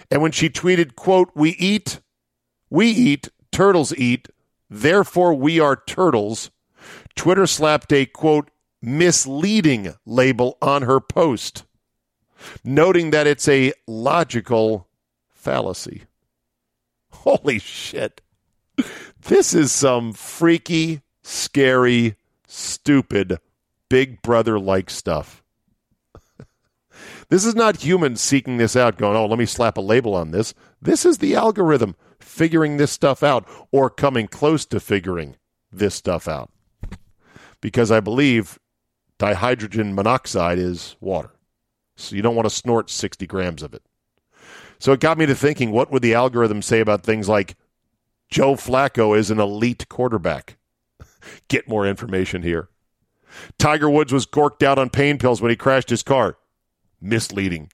[0.10, 2.02] And when she tweeted, quote, we eat,
[2.70, 4.28] we eat, turtles eat,
[4.70, 6.52] therefore we are turtles,
[7.16, 8.50] Twitter slapped a, quote,
[8.82, 11.64] misleading label on her post,
[12.64, 14.88] noting that it's a logical
[15.30, 16.04] fallacy.
[17.12, 18.22] Holy shit.
[19.22, 22.16] This is some freaky, scary,
[22.48, 23.40] stupid,
[23.90, 25.44] big brother like stuff.
[27.30, 30.32] This is not humans seeking this out, going, oh, let me slap a label on
[30.32, 30.54] this.
[30.82, 35.38] This is the algorithm figuring this stuff out or coming close to figuring
[35.72, 36.52] this stuff out.
[37.62, 38.60] Because I believe
[39.18, 41.32] dihydrogen monoxide is water.
[41.96, 43.84] So you don't want to snort 60 grams of it.
[44.82, 47.56] So it got me to thinking what would the algorithm say about things like
[48.32, 50.58] Joe Flacco is an elite quarterback?
[51.48, 52.68] Get more information here.
[53.60, 56.40] Tiger Woods was gorked out on pain pills when he crashed his car
[57.00, 57.70] misleading.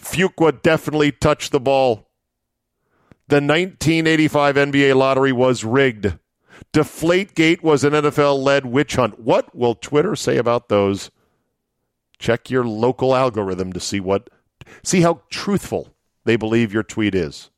[0.00, 2.08] Fuqua definitely touched the ball.
[3.28, 6.18] The 1985 NBA lottery was rigged.
[6.72, 9.20] Deflategate was an NFL led witch hunt.
[9.20, 11.10] What will Twitter say about those?
[12.18, 14.30] Check your local algorithm to see what
[14.82, 15.94] see how truthful
[16.24, 17.50] they believe your tweet is.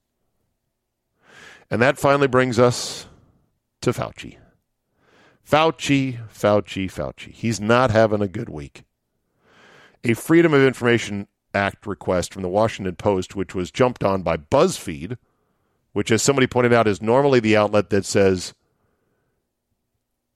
[1.71, 3.07] And that finally brings us
[3.83, 4.39] to Fauci.
[5.49, 7.33] Fauci, Fauci, Fauci.
[7.33, 8.85] He's not having a good week
[10.05, 14.37] a Freedom of Information Act request from the Washington Post, which was jumped on by
[14.37, 15.17] BuzzFeed,
[15.93, 18.55] which, as somebody pointed out, is normally the outlet that says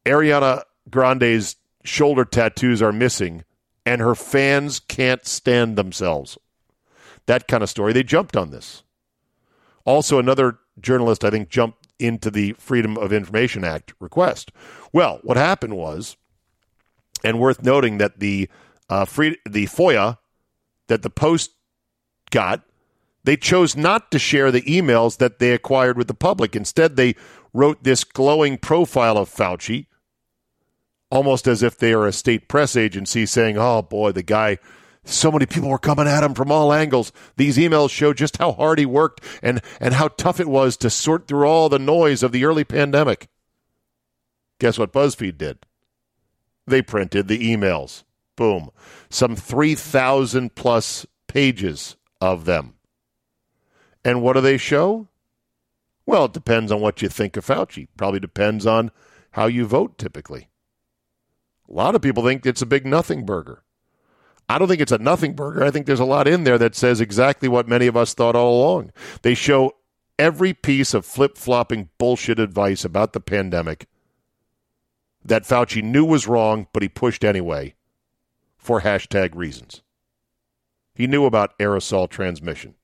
[0.04, 3.44] Ariana Grande's shoulder tattoos are missing
[3.84, 6.38] and her fans can't stand themselves.
[7.26, 7.92] That kind of story.
[7.92, 8.82] They jumped on this.
[9.84, 14.50] Also, another journalist, I think, jumped into the Freedom of Information Act request.
[14.92, 16.16] Well, what happened was,
[17.24, 18.48] and worth noting that the
[18.88, 20.18] uh, free, the FOIA
[20.88, 21.52] that the Post
[22.30, 22.62] got,
[23.24, 26.56] they chose not to share the emails that they acquired with the public.
[26.56, 27.14] Instead, they
[27.52, 29.86] wrote this glowing profile of Fauci,
[31.10, 34.58] almost as if they are a state press agency saying, oh boy, the guy,
[35.04, 37.12] so many people were coming at him from all angles.
[37.36, 40.90] These emails show just how hard he worked and, and how tough it was to
[40.90, 43.28] sort through all the noise of the early pandemic.
[44.60, 45.58] Guess what BuzzFeed did?
[46.66, 48.04] They printed the emails.
[48.36, 48.70] Boom.
[49.10, 52.74] Some 3,000 plus pages of them.
[54.04, 55.08] And what do they show?
[56.06, 57.88] Well, it depends on what you think of Fauci.
[57.96, 58.92] Probably depends on
[59.32, 60.48] how you vote typically.
[61.68, 63.64] A lot of people think it's a big nothing burger.
[64.52, 65.64] I don't think it's a nothing burger.
[65.64, 68.36] I think there's a lot in there that says exactly what many of us thought
[68.36, 68.92] all along.
[69.22, 69.76] They show
[70.18, 73.86] every piece of flip flopping bullshit advice about the pandemic
[75.24, 77.74] that Fauci knew was wrong, but he pushed anyway
[78.58, 79.80] for hashtag reasons.
[80.94, 82.74] He knew about aerosol transmission.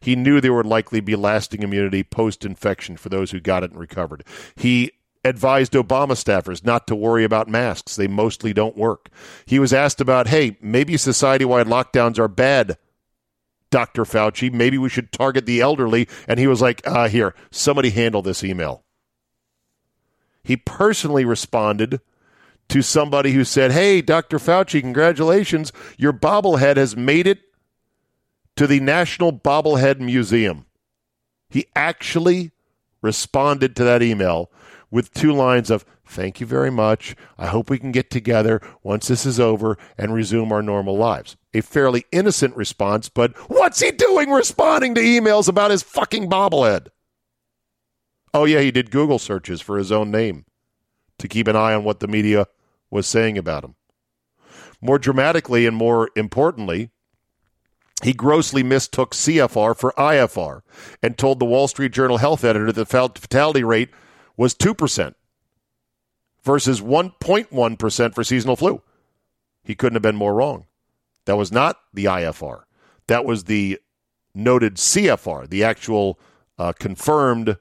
[0.00, 3.72] He knew there would likely be lasting immunity post infection for those who got it
[3.72, 4.24] and recovered.
[4.54, 4.92] He
[5.24, 7.96] advised Obama staffers not to worry about masks.
[7.96, 9.08] They mostly don't work.
[9.46, 12.76] He was asked about, hey, maybe society wide lockdowns are bad,
[13.70, 14.04] Dr.
[14.04, 14.52] Fauci.
[14.52, 16.08] Maybe we should target the elderly.
[16.26, 18.84] And he was like, uh, here, somebody handle this email.
[20.42, 22.00] He personally responded
[22.68, 24.38] to somebody who said, hey, Dr.
[24.38, 25.72] Fauci, congratulations.
[25.98, 27.40] Your bobblehead has made it
[28.56, 30.66] to the National Bobblehead Museum.
[31.48, 32.52] He actually
[33.02, 34.50] responded to that email
[34.92, 37.16] with two lines of thank you very much.
[37.38, 41.36] I hope we can get together once this is over and resume our normal lives.
[41.54, 46.88] A fairly innocent response, but what's he doing responding to emails about his fucking bobblehead?
[48.34, 50.44] Oh, yeah, he did Google searches for his own name
[51.18, 52.46] to keep an eye on what the media
[52.90, 53.74] was saying about him.
[54.80, 56.90] More dramatically and more importantly,
[58.02, 60.62] he grossly mistook CFR for IFR
[61.02, 63.90] and told the Wall Street Journal health editor that the fatality rate
[64.36, 65.14] was 2%
[66.42, 68.82] versus 1.1% for seasonal flu.
[69.62, 70.66] He couldn't have been more wrong.
[71.26, 72.62] That was not the IFR.
[73.06, 73.78] That was the
[74.34, 76.18] noted CFR, the actual
[76.58, 77.58] uh, confirmed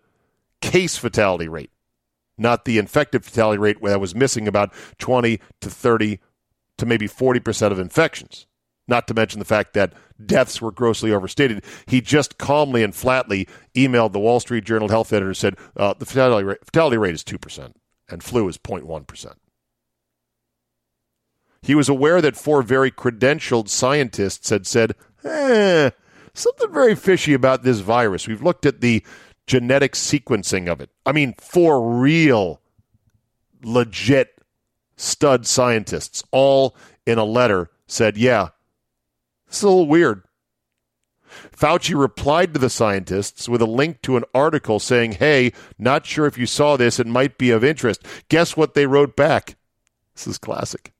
[0.62, 1.72] case fatality rate,
[2.38, 6.20] not the infected fatality rate where that was missing about 20 to 30
[6.78, 8.48] to maybe 40% of infections.
[8.88, 9.94] Not to mention the fact that
[10.26, 11.64] deaths were grossly overstated.
[11.86, 15.94] He just calmly and flatly emailed the Wall Street Journal health editor and said uh,
[15.94, 17.74] the fatality rate, fatality rate is 2%
[18.10, 19.34] and flu is 0.1%.
[21.62, 25.92] He was aware that four very credentialed scientists had said, eh,
[26.34, 28.28] something very fishy about this virus.
[28.28, 29.06] We've looked at the
[29.46, 30.90] genetic sequencing of it.
[31.06, 32.62] I mean, four real,
[33.64, 34.42] legit
[34.96, 36.76] stud scientists, all
[37.06, 38.50] in a letter, said, yeah,
[39.52, 40.24] it's a little weird.
[41.52, 46.26] Fauci replied to the scientists with a link to an article saying, Hey, not sure
[46.26, 47.02] if you saw this.
[47.02, 48.06] It might be of interest.
[48.30, 49.58] Guess what they wrote back?
[50.16, 50.94] This is classic.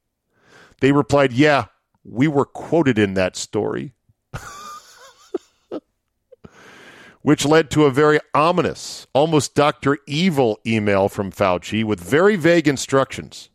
[0.82, 1.68] They replied, Yeah,
[2.04, 3.94] we were quoted in that story.
[7.22, 9.98] Which led to a very ominous, almost Dr.
[10.08, 13.50] Evil email from Fauci with very vague instructions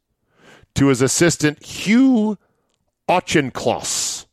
[0.74, 2.38] to his assistant, Hugh
[3.08, 4.25] Auchincloss.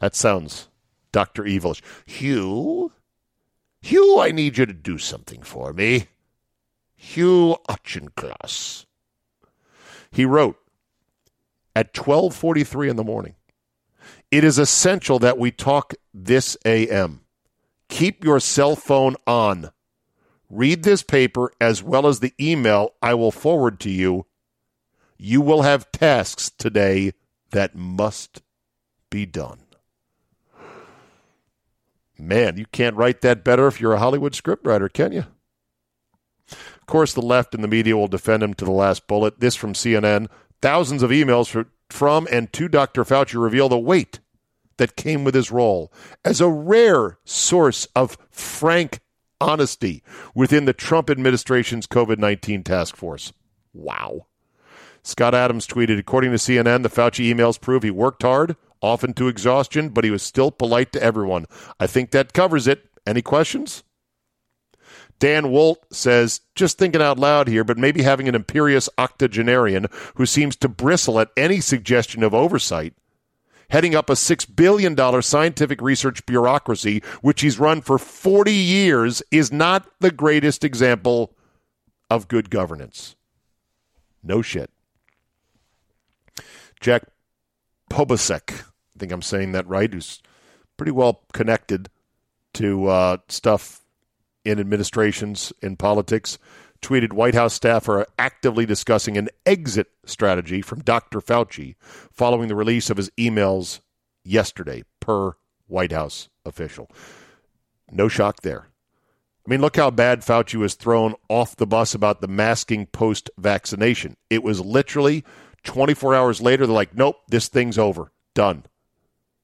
[0.00, 0.68] That sounds
[1.12, 1.44] Dr.
[1.44, 1.82] Evilish.
[2.06, 2.92] Hugh?
[3.82, 6.06] Hugh, I need you to do something for me.
[6.96, 8.84] Hugh Auchincloss.
[10.10, 10.58] He wrote
[11.74, 13.36] at 12:43 in the morning.
[14.30, 17.20] It is essential that we talk this AM.
[17.88, 19.70] Keep your cell phone on.
[20.48, 24.26] Read this paper as well as the email I will forward to you.
[25.16, 27.12] You will have tasks today
[27.50, 28.42] that must
[29.10, 29.60] be done.
[32.20, 35.24] Man, you can't write that better if you're a Hollywood scriptwriter, can you?
[36.50, 39.40] Of course, the left and the media will defend him to the last bullet.
[39.40, 40.28] This from CNN.
[40.60, 43.04] Thousands of emails from and to Dr.
[43.04, 44.20] Fauci reveal the weight
[44.76, 45.92] that came with his role
[46.24, 49.00] as a rare source of frank
[49.40, 50.02] honesty
[50.34, 53.32] within the Trump administration's COVID 19 task force.
[53.72, 54.26] Wow.
[55.02, 59.28] Scott Adams tweeted According to CNN, the Fauci emails prove he worked hard, often to
[59.28, 61.46] exhaustion, but he was still polite to everyone.
[61.78, 62.86] I think that covers it.
[63.06, 63.82] Any questions?
[65.18, 70.24] Dan Wolt says, just thinking out loud here, but maybe having an imperious octogenarian who
[70.24, 72.94] seems to bristle at any suggestion of oversight,
[73.68, 79.52] heading up a $6 billion scientific research bureaucracy, which he's run for 40 years, is
[79.52, 81.36] not the greatest example
[82.08, 83.14] of good governance.
[84.22, 84.70] No shit.
[86.80, 87.04] Jack
[87.90, 88.69] Posobiec
[89.00, 90.20] think I'm saying that right, who's
[90.76, 91.88] pretty well connected
[92.54, 93.80] to uh, stuff
[94.44, 96.38] in administrations, in politics,
[96.82, 101.20] tweeted White House staff are actively discussing an exit strategy from Dr.
[101.20, 101.74] Fauci
[102.12, 103.80] following the release of his emails
[104.24, 105.34] yesterday, per
[105.66, 106.90] White House official.
[107.90, 108.68] No shock there.
[109.46, 113.30] I mean, look how bad Fauci was thrown off the bus about the masking post
[113.38, 114.16] vaccination.
[114.28, 115.24] It was literally
[115.64, 118.12] 24 hours later, they're like, nope, this thing's over.
[118.34, 118.64] Done.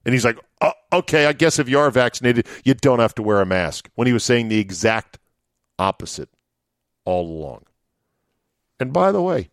[0.07, 3.23] And he's like, oh, okay, I guess if you are vaccinated, you don't have to
[3.23, 3.91] wear a mask.
[3.97, 5.19] When he was saying the exact
[5.81, 6.31] opposite
[7.05, 7.65] all along.
[8.79, 9.51] And by the way,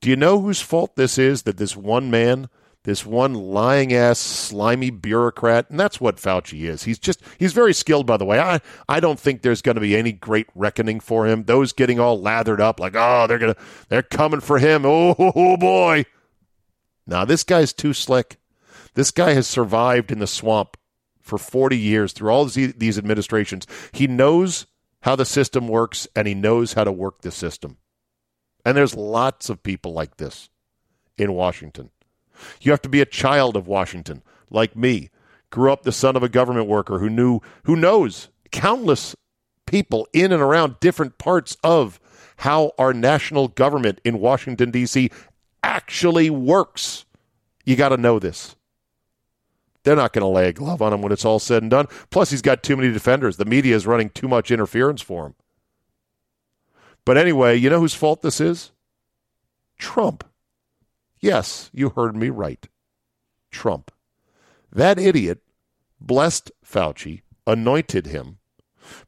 [0.00, 2.48] do you know whose fault this is that this one man,
[2.84, 6.84] this one lying ass, slimy bureaucrat, and that's what Fauci is.
[6.84, 8.40] He's just, he's very skilled, by the way.
[8.40, 11.44] I, I don't think there's going to be any great reckoning for him.
[11.44, 14.84] Those getting all lathered up like, oh, they're going to, they're coming for him.
[14.86, 16.06] Oh, boy.
[17.06, 18.38] Now, this guy's too slick.
[18.94, 20.76] This guy has survived in the swamp
[21.20, 23.66] for 40 years through all these administrations.
[23.92, 24.66] He knows
[25.02, 27.78] how the system works and he knows how to work the system.
[28.64, 30.48] And there's lots of people like this
[31.18, 31.90] in Washington.
[32.60, 35.10] You have to be a child of Washington, like me.
[35.50, 39.14] Grew up the son of a government worker who knew who knows countless
[39.66, 42.00] people in and around different parts of
[42.38, 45.10] how our national government in Washington D.C.
[45.62, 47.04] actually works.
[47.64, 48.56] You got to know this.
[49.84, 51.88] They're not going to lay a glove on him when it's all said and done.
[52.10, 53.36] Plus, he's got too many defenders.
[53.36, 55.34] The media is running too much interference for him.
[57.04, 58.70] But anyway, you know whose fault this is?
[59.78, 60.24] Trump.
[61.20, 62.68] Yes, you heard me right.
[63.50, 63.90] Trump.
[64.72, 65.42] That idiot
[66.06, 68.38] blessed Fauci, anointed him,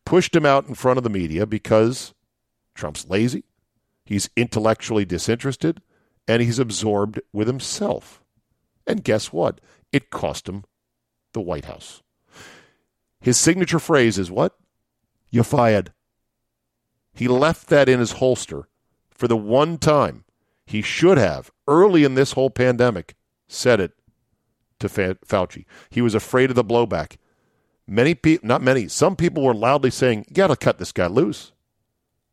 [0.05, 2.15] pushed him out in front of the media because
[2.75, 3.45] Trump's lazy,
[4.05, 5.81] he's intellectually disinterested,
[6.27, 8.23] and he's absorbed with himself.
[8.87, 9.61] And guess what?
[9.95, 10.65] It cost him
[11.35, 12.03] the White House.
[13.21, 14.59] His signature phrase is what?
[15.31, 15.93] You're fired.
[17.13, 18.67] He left that in his holster
[19.09, 20.25] for the one time
[20.67, 23.15] he should have, early in this whole pandemic,
[23.47, 23.93] said it
[24.81, 25.65] to Fauci.
[25.91, 27.17] He was afraid of the blowback.
[27.87, 31.07] Many people, not many, some people were loudly saying, You got to cut this guy
[31.07, 31.53] loose.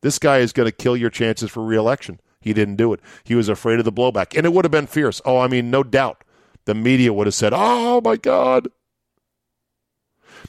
[0.01, 2.21] This guy is going to kill your chances for reelection.
[2.39, 3.01] He didn't do it.
[3.23, 4.35] He was afraid of the blowback.
[4.35, 5.21] And it would have been fierce.
[5.25, 6.23] Oh, I mean, no doubt
[6.65, 8.69] the media would have said, oh my God.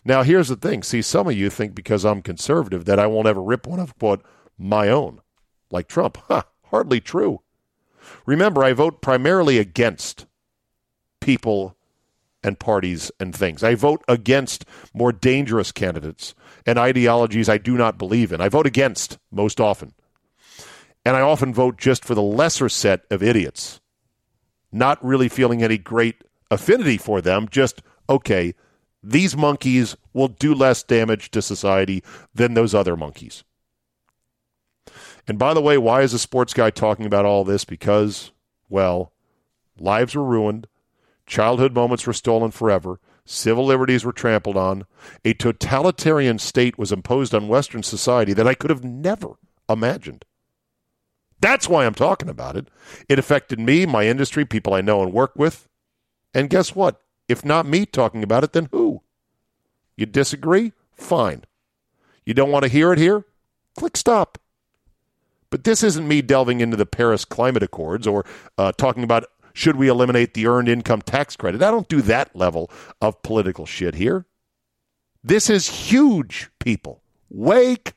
[0.04, 0.82] Now, here's the thing.
[0.82, 3.96] See, some of you think because I'm conservative that I won't ever rip one of,
[3.98, 4.24] quote,
[4.58, 5.20] my own,
[5.70, 6.18] like Trump.
[6.28, 7.42] Huh, hardly true.
[8.26, 10.26] Remember, I vote primarily against
[11.20, 11.76] people
[12.42, 13.62] and parties and things.
[13.62, 16.34] I vote against more dangerous candidates
[16.66, 18.40] and ideologies I do not believe in.
[18.40, 19.92] I vote against most often.
[21.04, 23.80] And I often vote just for the lesser set of idiots
[24.72, 28.54] not really feeling any great affinity for them, just, okay,
[29.02, 32.02] these monkeys will do less damage to society
[32.34, 33.44] than those other monkeys.
[35.28, 37.64] And by the way, why is a sports guy talking about all this?
[37.64, 38.32] Because,
[38.68, 39.12] well,
[39.78, 40.66] lives were ruined,
[41.26, 44.84] childhood moments were stolen forever, civil liberties were trampled on,
[45.24, 49.34] a totalitarian state was imposed on Western society that I could have never
[49.68, 50.24] imagined.
[51.42, 52.68] That's why I'm talking about it.
[53.08, 55.68] It affected me, my industry, people I know and work with.
[56.32, 57.02] And guess what?
[57.28, 59.02] If not me talking about it, then who?
[59.96, 60.72] You disagree?
[60.94, 61.42] Fine.
[62.24, 63.24] You don't want to hear it here?
[63.76, 64.38] Click stop.
[65.50, 68.24] But this isn't me delving into the Paris Climate Accords or
[68.56, 71.60] uh, talking about should we eliminate the earned income tax credit.
[71.60, 72.70] I don't do that level
[73.00, 74.26] of political shit here.
[75.24, 77.02] This is huge, people.
[77.28, 77.94] Wake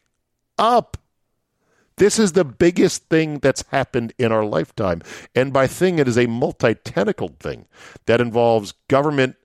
[0.58, 0.98] up.
[1.98, 5.02] This is the biggest thing that's happened in our lifetime.
[5.34, 7.68] And by thing, it is a multi tentacled thing
[8.06, 9.38] that involves government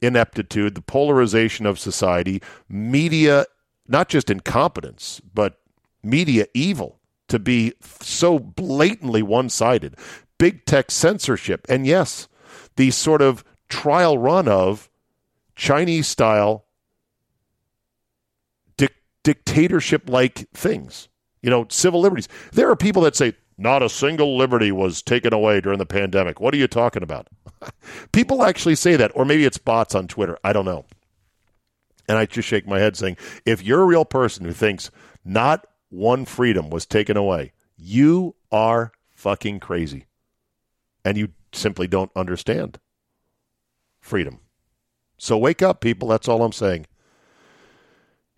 [0.00, 3.46] ineptitude, the polarization of society, media,
[3.88, 5.60] not just incompetence, but
[6.02, 9.96] media evil to be so blatantly one sided,
[10.38, 12.28] big tech censorship, and yes,
[12.76, 14.88] the sort of trial run of
[15.56, 16.64] Chinese style
[19.24, 21.08] dictatorship like things
[21.42, 22.28] you know, civil liberties.
[22.52, 26.40] There are people that say, not a single liberty was taken away during the pandemic.
[26.40, 27.28] What are you talking about?
[28.12, 30.38] people actually say that, or maybe it's bots on Twitter.
[30.44, 30.84] I don't know.
[32.08, 34.90] And I just shake my head saying, if you're a real person who thinks
[35.24, 40.06] not one freedom was taken away, you are fucking crazy.
[41.04, 42.78] And you simply don't understand
[44.00, 44.40] freedom.
[45.18, 46.08] So wake up, people.
[46.08, 46.86] That's all I'm saying.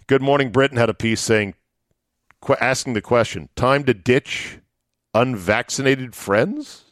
[0.07, 1.55] Good Morning Britain had a piece saying
[2.41, 4.59] qu- asking the question time to ditch
[5.14, 6.84] unvaccinated friends?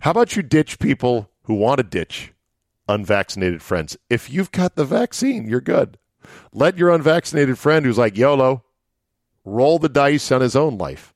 [0.00, 2.32] How about you ditch people who want to ditch
[2.88, 3.96] unvaccinated friends?
[4.10, 5.98] If you've got the vaccine, you're good.
[6.52, 8.64] Let your unvaccinated friend who's like YOLO
[9.44, 11.14] roll the dice on his own life.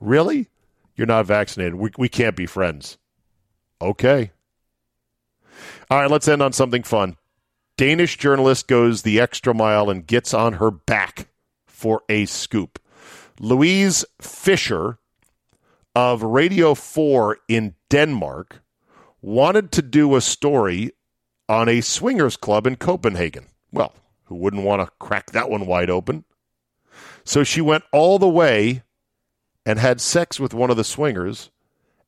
[0.00, 0.48] Really?
[0.96, 1.76] You're not vaccinated.
[1.76, 2.98] We, we can't be friends.
[3.80, 4.32] Okay.
[5.90, 7.16] All right, let's end on something fun.
[7.80, 11.28] Danish journalist goes the extra mile and gets on her back
[11.66, 12.78] for a scoop.
[13.40, 14.98] Louise Fisher
[15.94, 18.60] of Radio 4 in Denmark
[19.22, 20.90] wanted to do a story
[21.48, 23.46] on a swingers club in Copenhagen.
[23.72, 26.26] Well, who wouldn't want to crack that one wide open?
[27.24, 28.82] So she went all the way
[29.64, 31.50] and had sex with one of the swingers,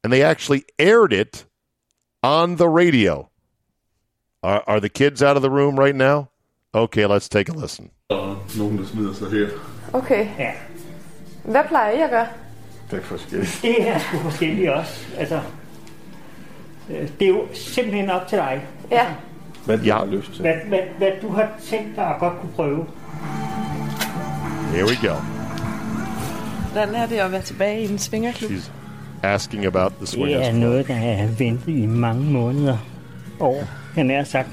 [0.05, 1.47] and they actually aired it
[2.23, 3.31] on the radio.
[4.43, 6.25] Are, are the kids out of the room right now?
[6.73, 7.91] Okay, let's take a listen.
[8.59, 9.47] nogen, der smider sig her.
[9.93, 10.27] Okay.
[10.39, 10.51] Ja.
[11.45, 12.27] Hvad plejer I at gøre?
[12.91, 13.59] Det er forskelligt.
[13.63, 15.07] Det er sgu forskelligt også.
[15.19, 15.41] Altså,
[16.91, 18.67] Øh, Det er jo simpelthen op til dig.
[18.91, 19.07] Ja.
[19.65, 20.41] Hvad du har lyst til.
[20.41, 22.87] Hvad, hvad, hvad du har tænkt dig at godt kunne prøve.
[24.75, 25.15] Here we go.
[26.73, 28.51] Hvordan er det at være tilbage i en svingerklub?
[28.51, 28.71] She's
[29.23, 30.49] asking about the Det swingers.
[30.49, 32.77] er noget, der er ventet i mange måneder.
[33.41, 33.65] År,
[33.95, 34.49] kan jeg sagt.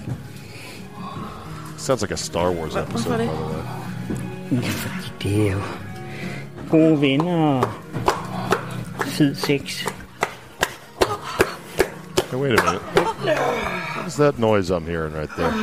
[1.77, 3.63] Sounds like a Star Wars episode, by the way.
[4.51, 5.61] Ja, fordi det er jo
[6.69, 7.67] gode venner og
[9.05, 9.83] fed sex.
[12.31, 12.81] Hey, wait a minute.
[13.95, 15.53] What is that noise I'm hearing right there?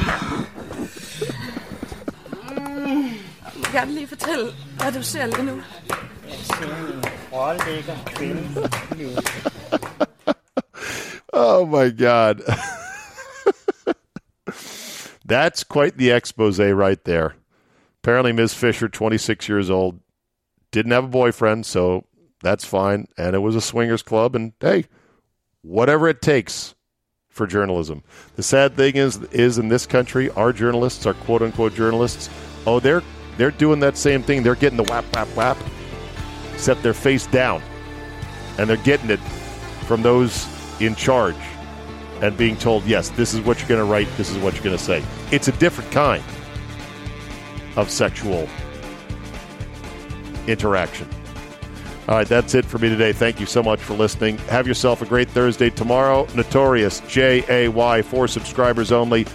[2.54, 4.46] Jeg vil gerne lige fortælle,
[4.78, 5.60] hvad du ser lige nu.
[7.32, 8.42] Rålægger kvinde.
[11.32, 12.34] Oh my God.
[15.26, 17.34] That's quite the expose right there.
[18.02, 18.54] Apparently, Ms.
[18.54, 19.98] Fisher, 26 years old,
[20.70, 22.04] didn't have a boyfriend, so
[22.42, 23.08] that's fine.
[23.18, 24.36] And it was a swingers club.
[24.36, 24.84] And hey,
[25.62, 26.76] whatever it takes
[27.28, 28.04] for journalism.
[28.36, 32.30] The sad thing is, is in this country, our journalists, our quote unquote journalists,
[32.66, 33.02] oh, they're
[33.36, 34.42] they're doing that same thing.
[34.42, 35.58] They're getting the whap whap whap,
[36.54, 37.62] except they're face down,
[38.58, 39.20] and they're getting it
[39.86, 40.46] from those
[40.80, 41.36] in charge
[42.22, 44.64] and being told, yes, this is what you're going to write, this is what you're
[44.64, 45.04] going to say.
[45.30, 46.24] It's a different kind
[47.76, 48.48] of sexual
[50.46, 51.08] interaction.
[52.08, 53.12] All right, that's it for me today.
[53.12, 54.38] Thank you so much for listening.
[54.48, 56.26] Have yourself a great Thursday tomorrow.
[56.36, 59.26] Notorious J A Y for subscribers only.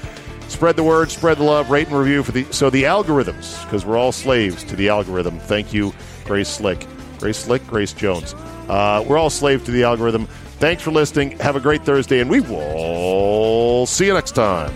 [0.47, 3.85] Spread the word, spread the love, rate and review for the so the algorithms because
[3.85, 5.37] we're all slaves to the algorithm.
[5.39, 6.87] Thank you, Grace Slick,
[7.19, 8.33] Grace Slick, Grace Jones.
[8.69, 10.27] Uh, we're all slaves to the algorithm.
[10.61, 11.39] Thanks for listening.
[11.39, 14.71] Have a great Thursday, and we will see you next time.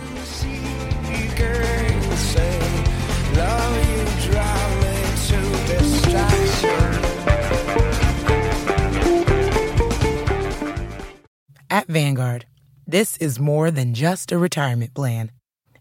[11.69, 12.47] At Vanguard,
[12.88, 15.31] this is more than just a retirement plan.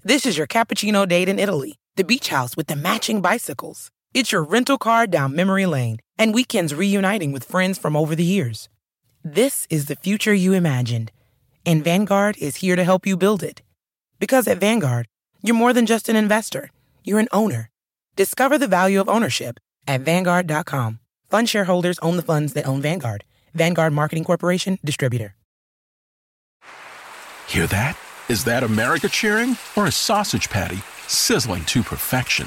[0.03, 3.91] This is your cappuccino date in Italy, the beach house with the matching bicycles.
[4.13, 8.23] It's your rental car down memory lane and weekends reuniting with friends from over the
[8.23, 8.69] years.
[9.27, 11.11] This is the future you imagined,
[11.65, 13.63] and Vanguard is here to help you build it.
[14.21, 15.09] Because at Vanguard,
[15.41, 16.71] you're more than just an investor,
[17.05, 17.71] you're an owner.
[18.17, 19.59] Discover the value of ownership
[19.89, 20.99] at Vanguard.com.
[21.31, 23.25] Fund shareholders own the funds that own Vanguard.
[23.55, 25.35] Vanguard Marketing Corporation, distributor.
[27.49, 27.97] Hear that?
[28.29, 32.47] Is that America cheering or a sausage patty sizzling to perfection?